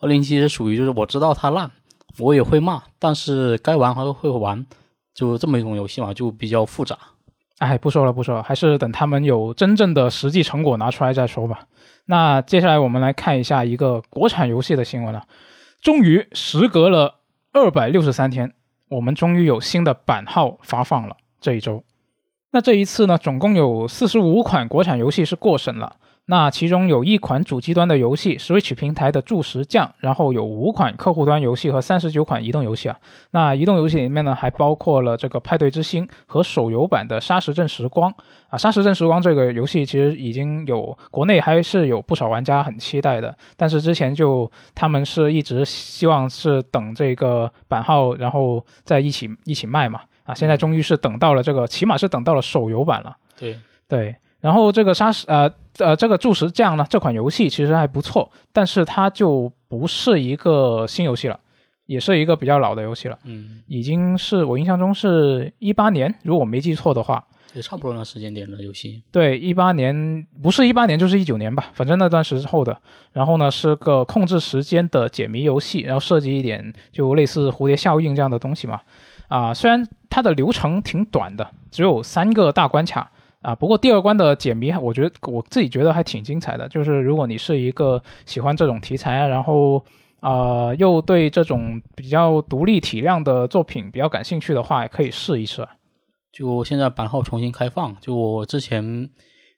[0.01, 1.71] 二零七是属于就是我知道它烂，
[2.19, 4.65] 我也会骂，但是该玩还是会玩，
[5.15, 6.97] 就这么一种游戏嘛，就比较复杂。
[7.59, 11.61] 哎，不说了，不说了，还是等他们有真正的实际成果拿出来再说吧。
[12.07, 15.25] 那接下来我们来看一下一个国产游戏的新闻了。
[15.81, 17.21] 终于，时隔了
[17.53, 18.53] 二百六十三天，
[18.89, 21.17] 我们终于有新的版号发放了。
[21.45, 21.85] 这一周，
[22.53, 25.97] 那这一次呢，总共有四十五款国产游戏是过审了。
[26.25, 32.97] 那其中有一款主机端的游戏，Switch 平台的《筑石匠》，然后有五款客户端游戏和三十九款移动游戏啊。
[33.33, 38.11] 那移动游戏里面呢，还包括了这个《派对之星》和手游版的《沙石镇时光》
[38.49, 38.57] 啊。
[38.59, 50.01] 《沙石镇时光》这个游戏其实已经有国内还是有不少玩家很期待的，但是之前就他们是一直希望是等这个版号，然后再一起一起卖嘛。
[50.25, 53.17] 啊，现在终于是等到了这个，起码是等到了手游版了。
[53.39, 53.59] 对，
[53.89, 61.39] 对，然后这个沙石呃呃这个筑石匠呢，这款游戏其实还不错，但是它就不是一个新游戏了，
[61.87, 69.03] 也是一个比较老的游戏了，嗯，已经是我印象中是一八年，如果我没记错的话，也差不多那时间点的游戏。
[69.13, 72.77] 对，一八年不是一八年就是一九年吧，反正那段时候的。
[73.13, 78.81] 然后呢，是个控制时间的解谜游戏，然后涉及一点就类似蝴蝶效应这样的东西嘛。
[79.29, 83.11] 啊，虽然它的流程挺短的，只有三个大关卡
[83.43, 86.69] 啊，不过第二关的解谜，我觉得我自己觉得还挺精彩的。
[86.69, 89.85] 就是如果你是一个喜欢这种题材，然后
[90.21, 95.67] 啊又对这种比较独立体量的作品比较感兴趣的话，也可以试一试。
[96.31, 99.11] 就现在版号重新开放，就我之前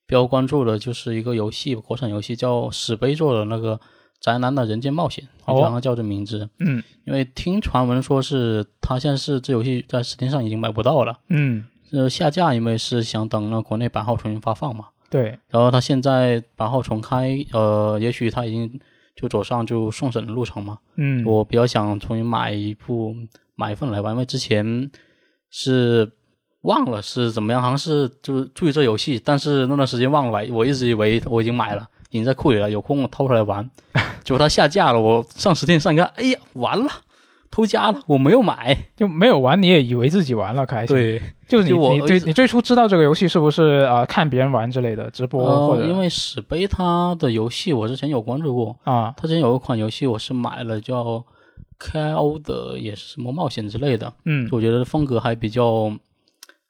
[0.07, 3.77] 比较关注的就是一个游戏，国产游戏叫史碑做的那个
[4.21, 6.49] 《宅男的人间冒险》，哦好像叫这名字。
[6.59, 6.83] 嗯。
[7.05, 14.87] 因为听传闻说是他现在是这游戏在 Steam 上已经买不到了，嗯，呃下架，因为是想等那国内版号重新发放嘛。
[15.09, 18.81] 对，然后他现在版号重开，呃，也许他已经
[19.15, 20.79] 就走上就送审的路程嘛。
[20.97, 23.15] 嗯，我比较想重新买一部
[23.55, 24.91] 买一份来玩，因为之前
[25.49, 26.11] 是
[26.63, 33.69] 忘了是怎么样，好像是就是注意这游戏，但是那段时间忘了买，我一直以为我已经买了，已经在库里了，有空我掏出来玩，
[34.25, 36.91] 结果它下架了，我上十天上一看，哎呀，完了，
[37.51, 38.77] 偷家了，我没有买。
[38.97, 40.97] 就没有玩，你也以为自己玩了，开心。
[40.97, 51.25] 对，就是你你最你最初知道这个游戏是不是啊、呃看别人玩之类的直播或呃，者、因为史碑它的游戏我之前有关注过，啊它之前有一款游戏我是买了叫
[51.79, 55.93] KO 的，也是什么冒险之类的，嗯我觉得风格还比较，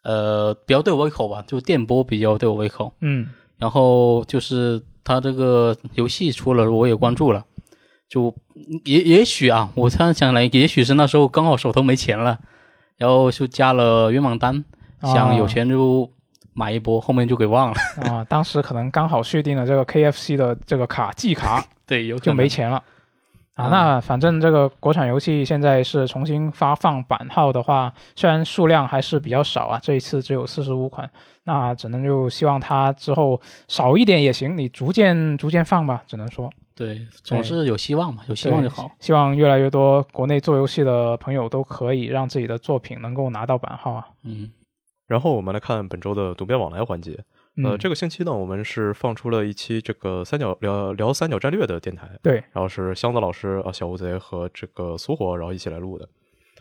[0.02, 2.92] 呃，比较对我胃口吧，就电波比较对我胃口。
[3.00, 3.28] 嗯
[3.58, 7.44] 然后就是它这个游戏出了，我也关注了，
[8.08, 8.34] 就
[8.84, 12.36] 也也许啊，我突然想来，也许是那时候刚好手头没钱了，
[12.96, 14.64] 然后就加了愿望单，
[15.02, 16.10] 想有钱就
[16.54, 17.76] 买一波，后面就给忘了。
[18.10, 22.82] 啊，当时可能刚好续定了这个 KFC 的这个卡季卡， 对，有可就没钱了。
[23.56, 31.10] 啊，嗯那反正这个国产游戏现在是重新发放版号的话，虽然数量还是比较少啊，这一次只有四十五款，
[31.44, 36.52] 那只能就希望它之后少一点也行，你逐渐逐渐放吧，只能说。
[36.74, 38.90] 对，总是有希望嘛，有希望就好。
[39.00, 44.06] 希望越来越多国内做游戏的朋友都可以让自己的作品能够拿到版号啊。
[44.24, 44.50] 嗯，
[45.06, 47.18] 然后我们来看本周的读编往来环节。
[47.64, 56.08] 呃，嗯这个星期呢，我们是放出了一期这个三角聊聊三角战略的电台，对，然后是箱子老师啊、小乌贼和这个苏火，然后一起来录的。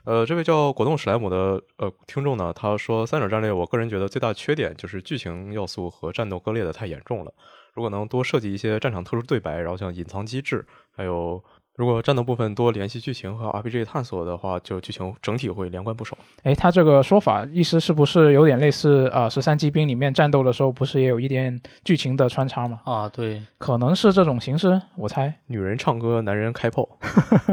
[0.05, 7.33] 呃，这位叫果冻史莱姆的呃听众呢，他说三角战略，我个人觉得最大缺点就是剧情要素和战斗割裂的太严重了。
[7.73, 10.65] 如果能多设计一些战场特殊对白，然后像隐藏机制，
[10.95, 11.43] 还有
[11.75, 16.17] 如果战斗部分多联系剧情和 RPG 探索的话，就剧情整体会连贯不少。
[16.43, 22.79] 哎，他这个说法意思是不是有点类似啊十三机兵里面战斗的时候不是也有一点剧情的穿插吗？
[22.85, 23.43] 啊，对。
[23.57, 25.33] 可能是这种形式，我猜。
[25.47, 26.87] 女人唱歌，男人开炮。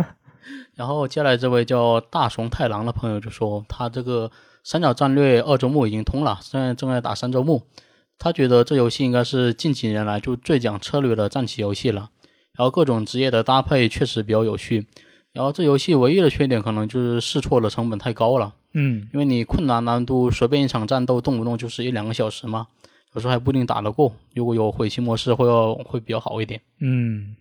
[0.74, 4.30] 然后接下来这位叫大熊太郎的朋友就说，他这个
[4.62, 7.62] 三角战略二周目已经通了，现在正在打三周目。
[8.18, 12.10] 他觉得这游戏应该是近几年来就最讲策略的战棋游戏了，
[12.56, 14.86] 然后各种职业的搭配确实比较有趣。
[15.32, 22.66] 然后这游戏唯一的缺点可能就是试错的成本太高了，嗯，因为你困难难度随便一场战斗动不动就是一两个小时嘛，
[23.14, 24.12] 有时候还不一定打得过。
[24.34, 26.60] 如果有毁棋模式会要会比较好一点。
[26.80, 27.34] 嗯，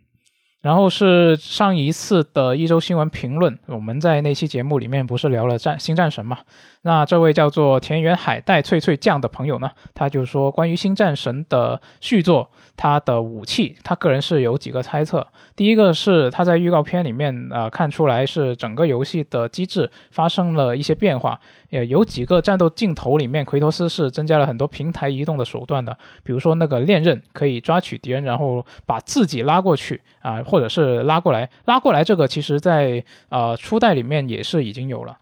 [0.61, 6.37] 然后是上一次的一周新闻评论，我们在那期节目里面不是聊了战新战神嘛？
[6.83, 15.27] 那这位叫做田园海带脆脆酱的朋友呢，他就说关于新战神的续作，他的武器，他个人是有几个猜测。
[15.55, 35.19] 第一个是他在预告片里面呃看出来是整个游戏的机制发生了一些变化，也有几个战斗镜头里面，奎托斯是增加了很多平台移动的手段的，比如说那个链刃可以抓取敌人，然后把自己拉过去啊、或者是拉过来，拉过来这个其实在呃初代里面也是已经有了。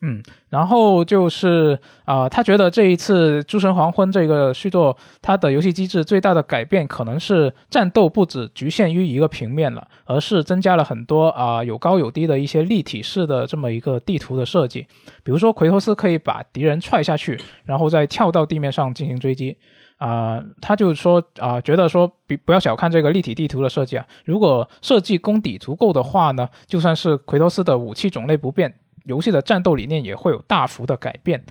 [0.00, 14.86] 嗯，然后就是啊、他觉得这一次《诸神黄昏》这个续作，它的游戏机制最大的改变可能是战斗不止局限于一个平面了，而是增加了很多啊、有高有低的一些立体式的这么一个地图的设计。
[15.24, 19.56] 比如说奎托斯可以把敌人踹下去，然后再跳到地面上进行追击。
[19.96, 28.72] 啊、他就说啊、觉得说比不要小看这个立体地图的设计啊，如果设计功底足够的话呢，就算是奎托斯的武器种类不变，
[29.08, 31.42] 游戏的战斗理念也会有大幅的改变。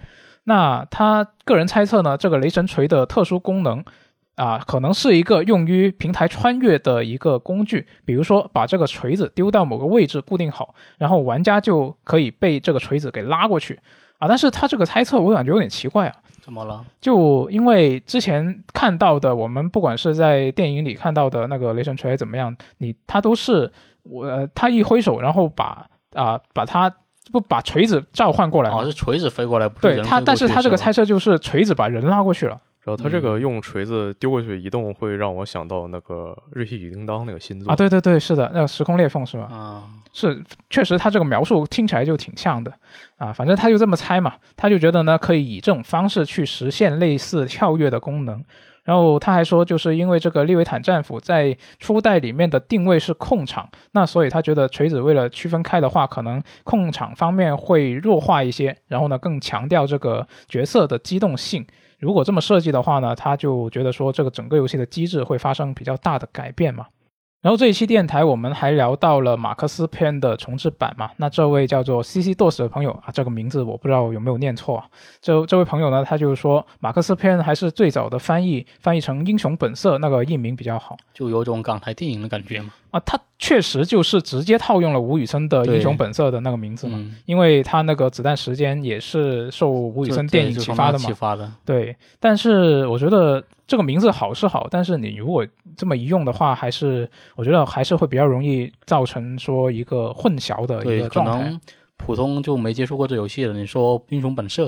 [0.45, 3.83] 那他个人猜测呢，这个雷神锤的特殊功能
[4.35, 13.77] 啊，可能是一个用于平台穿越的一个工具，比如说把这个锤子丢到某个位置固定好，然后玩家就可以被这个锤子给拉过去
[14.19, 14.27] 啊。
[14.27, 16.85] 但是他这个猜测我感觉有点奇怪啊，怎么了？
[17.01, 23.69] 就因为之前看到的，我们不管是在电影里看到的那个雷神锤怎么样，你他都是
[24.03, 26.89] 我、呃他一挥手，然后把啊、把他
[27.31, 32.59] 不把锤子召唤过来嘛，哦，是锤子飞过来，不是对他，但是他这个猜测就是锤子把人拉过去了。
[32.83, 39.43] 然后他这嗯个用锤子丢过去移动，会让我想到那个《瑞希与叮当》那个新作啊，对对对，是的，那个时空裂缝是吧？
[39.51, 42.71] 啊，是，确实他这个描述听起来就挺像的
[43.17, 43.33] 啊。
[43.33, 48.41] 反正他就这么猜嘛，他就觉得呢，可以以这种方式去实现类似跳跃的功能。
[48.87, 61.67] 然后他还说，就是因为这个利维坦战斧在初代里面的定位是控场，那所以他觉得锤子为了区分开的话，可能控场方面会弱化一些，然后呢更强调这个角色的机动性。
[61.99, 66.85] 如果这么设计的话呢，他就觉得说这个整个游戏的机制会发生比较大的改变嘛。
[67.39, 74.85] 然后这一期电台我们还聊到了马克思篇的重置版嘛，那这位叫做 CC DOS 的朋友啊，这个名字我不知道有没有念错啊。
[75.21, 82.71] 这这位朋友呢，他就是说马克思篇还是最早的翻译，翻译成英雄本色那个译名比较好就有种港台电影的感觉嘛。
[82.91, 82.99] 啊。
[83.01, 91.13] 他确实就是直接套用了吴宇森的英雄本色的那个名字嘛，嗯，因为他那个子弹时间也是受吴宇森电影启发的嘛启。
[91.13, 91.51] 发的。
[91.65, 101.43] 对，但是我觉得这个名字好是好，但是你如果这么一用的话，还是我觉得还是会比较容易造成说一个混淆的一个状态。
[101.43, 101.59] 能
[101.97, 104.65] 普通就没接触过这游戏的，你说《英雄本色》，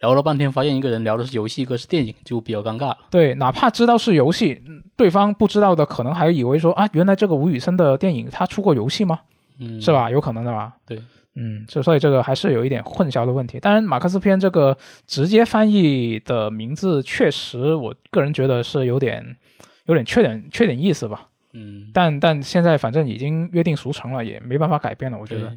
[0.00, 2.98] 聊了半天，发现一个人聊的是游戏，一个是电影，就比较尴尬了。
[3.10, 9.20] 对，哪怕知道是游戏，嗯对方不知道的，可能还以为说啊，原来这个吴宇森的电影他出过游戏吗？
[9.58, 9.92] 嗯，是？
[9.92, 10.10] 吧？
[10.10, 10.74] 有可能的吧？
[10.86, 11.00] 对，
[11.34, 13.60] 嗯，就所以这个还是有一点混淆的问题。
[13.60, 14.76] 当然，马克思篇这个
[15.06, 19.36] 直接翻译的名字，确实我个人觉得是有点
[19.86, 21.28] 有点缺点缺点意思吧。
[21.52, 25.18] 嗯，但但现在反正已经约定俗成了，也没办法改变了。
[25.18, 25.54] 我觉得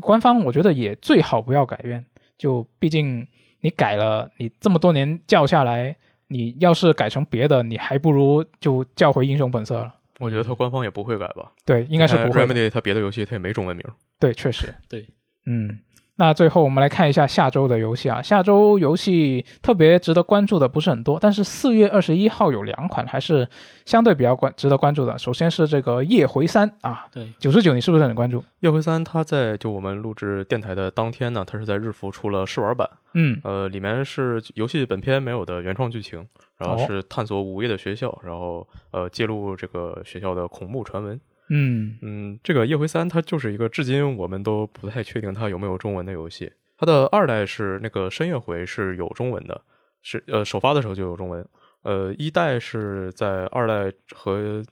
[0.00, 2.04] 官方我觉得也最好不要改变，
[2.38, 3.26] 就毕竟
[3.60, 5.96] 你改了，你这么多年叫下来，
[6.28, 9.94] 你要是改成别的，你还不如就叫回英雄本色了。
[10.18, 12.54] 我觉得他官方也不会改吧，对，应该是不会的。
[12.54, 13.84] Remedy 他别的游戏他也没中文名。
[14.18, 14.74] 对，确实。
[14.88, 15.06] 对，
[15.44, 15.78] 嗯。
[16.18, 23.46] 那最后我们来看一下下周的游戏啊，下周游戏特别值得关注的不是很多，但是四月二十一号有两款还是
[23.84, 25.18] 相对比较关值得关注的。
[25.18, 28.42] 首先是这个《夜回三》啊，对，九十九，你是不是很关注？
[28.60, 41.20] 夜回三，它在就我们录制电台的当天呢，它是在日服出了试玩版，嗯，呃，里面是游戏本片没有的原创剧情，然后哦是探索午夜的学校，然后呃揭露这个学校的恐怖传闻。
[41.48, 46.52] 嗯嗯，这个夜回三它就是一个至今我们都不太确定它有没有中文的游戏。
[46.76, 49.62] 它的二代是那个深夜回是有中文的，
[50.02, 51.48] 是呃首发的时候就有中文。
[51.82, 54.62] 呃，一代是在二代和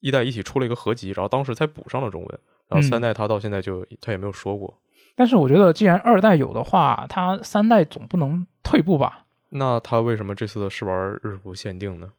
[0.00, 2.40] 一代一起出了一个合集，然后当时才补上了中文。
[2.68, 4.80] 然后三嗯代它到现在就它也没有说过。
[5.14, 9.24] 但是我觉得既然二代有的话，它三代总不能退步吧？
[9.48, 12.12] 那它为什么这次的试玩日服限定呢？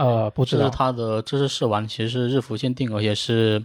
[0.00, 3.62] 呃，不知道它的，这是试玩，其实是日服限定，而且是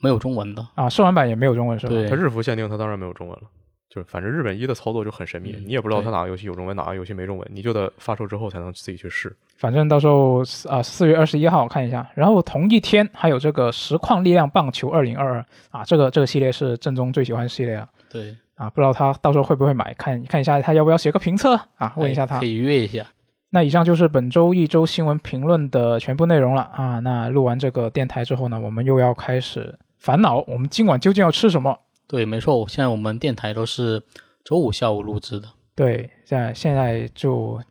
[0.00, 0.66] 没有中文的。
[0.74, 1.92] 啊，试玩版也没有中文是吧？
[1.92, 3.42] 对它日服限定，它当然没有中文了。
[3.90, 9.32] 就是反正日本一的操作就很神秘，嗯你也不知道它哪个游戏有中文，哪个游戏没中文，你就得发售之后才能自己去试。
[9.56, 12.04] 反正到时候啊，四、月二十一号看一下。
[12.14, 22.46] 然后同一天还有这个实况力量棒球二零二二啊，这个这个系列是正宗最喜欢系列啊对，啊，不知道他到时候会不会买，看看一下他要不要写个评测啊，问一下他哎可。
[22.46, 23.06] 以约一下。
[23.54, 26.98] 那以上就是本周一周新闻评论的全部内容了啊。
[26.98, 31.78] 那录完这个电台之后呢，我们又要开始烦恼，我们今晚究竟要吃什么？
[32.08, 34.02] 对，没错，现在我们电台都是
[34.44, 35.46] 周五下午录制的。
[35.76, 37.62] 对，在现在就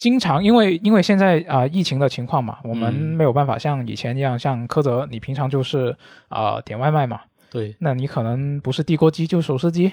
[0.00, 5.96] 经常因为因为现在啊、疫情的情况嘛，我们嗯没有办法像以前一样，像柯泽，你平常就是
[6.26, 7.20] 啊、点外卖嘛，
[7.52, 9.92] 对，那你可能不是地锅鸡就是手撕鸡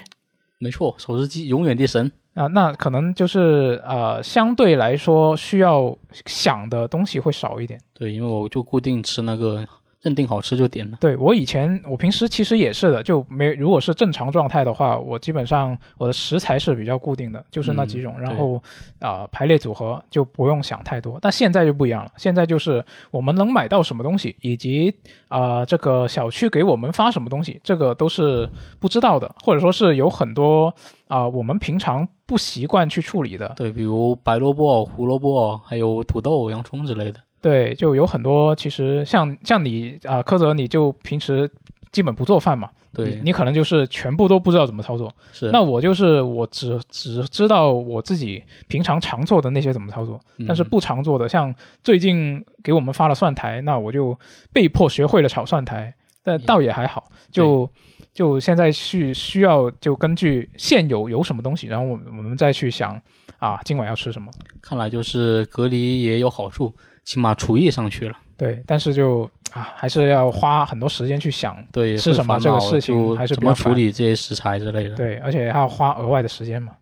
[0.62, 2.10] 没错，手撕鸡永远的神。
[2.34, 5.94] 啊、那可能就是呃相对来说需要
[6.24, 7.78] 想的东西会少一点。
[7.92, 9.66] 对，因为我就固定吃那个，
[10.02, 10.98] 认定好吃就点了。
[11.00, 18.62] 对我以前，我平时其实也是的，就没如果是正常状态的话，我基本上我的食材是比较固定的，就是那几种，嗯然后
[18.98, 21.18] 啊、排列组合就不用想太多。
[21.22, 24.92] 但现在就不一样了，现在就是我们能买到什么东西，以及
[25.28, 28.48] 啊、这个小区给我们发什么东西，这个都是
[28.80, 30.74] 不知道的，或者说是有很多
[31.06, 33.52] 啊、我们平常不习惯去处理的。
[33.56, 37.20] 对，比如白萝卜、胡萝卜，还有土豆、洋葱之类的。
[37.42, 41.50] 对，就有很多其实像像你啊、柯泽，你就平时
[41.90, 42.70] 基本不做饭嘛。
[42.94, 45.10] 对你，你可能就是全部都不知道怎么操作。
[45.32, 54.18] 是那我就是我只只知道我自己平常常做的那些怎么操作，但是嗯不常做的，像最近给我们发了蒜苔，那我就
[54.52, 57.66] 被迫学会了炒蒜苔，但倒也还好，就
[58.12, 63.00] 就现在去需要就根据现有有什么东西，然后我我们再去想
[63.38, 64.30] 啊，今晚要吃什么。
[64.60, 66.70] 看来就是隔离也有好处，
[67.04, 68.16] 起码厨艺上去了。
[68.36, 69.22] 对，但是就
[69.52, 74.96] 啊，还是要花很多时间去想，对，是什么这个事情还是怎么处理这些食材之类的。
[74.96, 76.72] 对，而且还要花额外的时间嘛。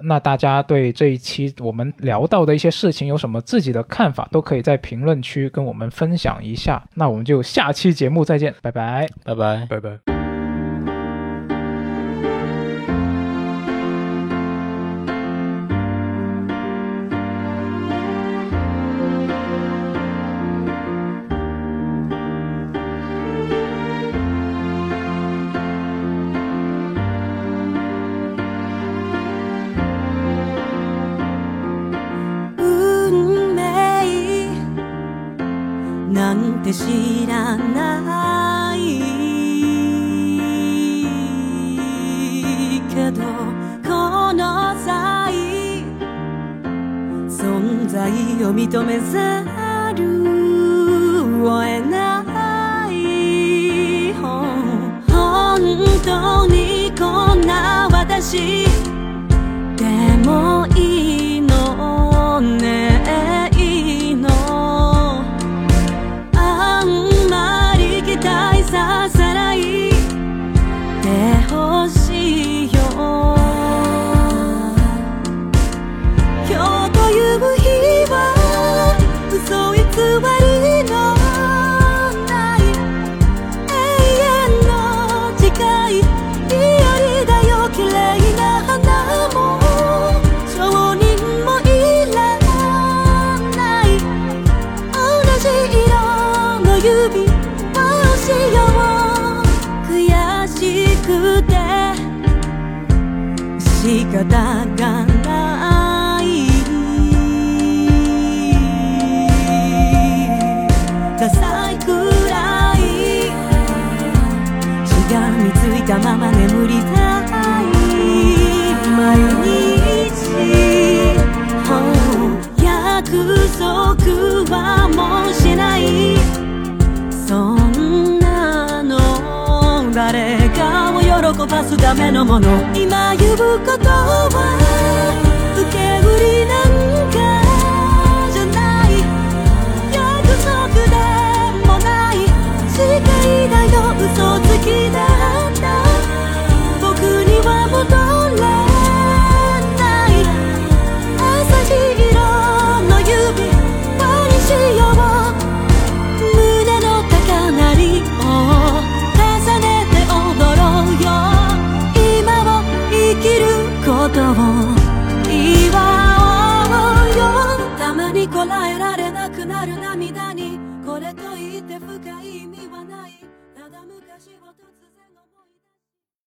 [0.00, 6.82] 那大家对这一期我们聊到的一些事情有什么自己的看法，都可以在评论区跟我们分享一下。
[6.94, 9.08] 那我们就下期节目再见，拜拜。
[9.24, 9.66] 拜拜。
[9.68, 10.17] 拜拜。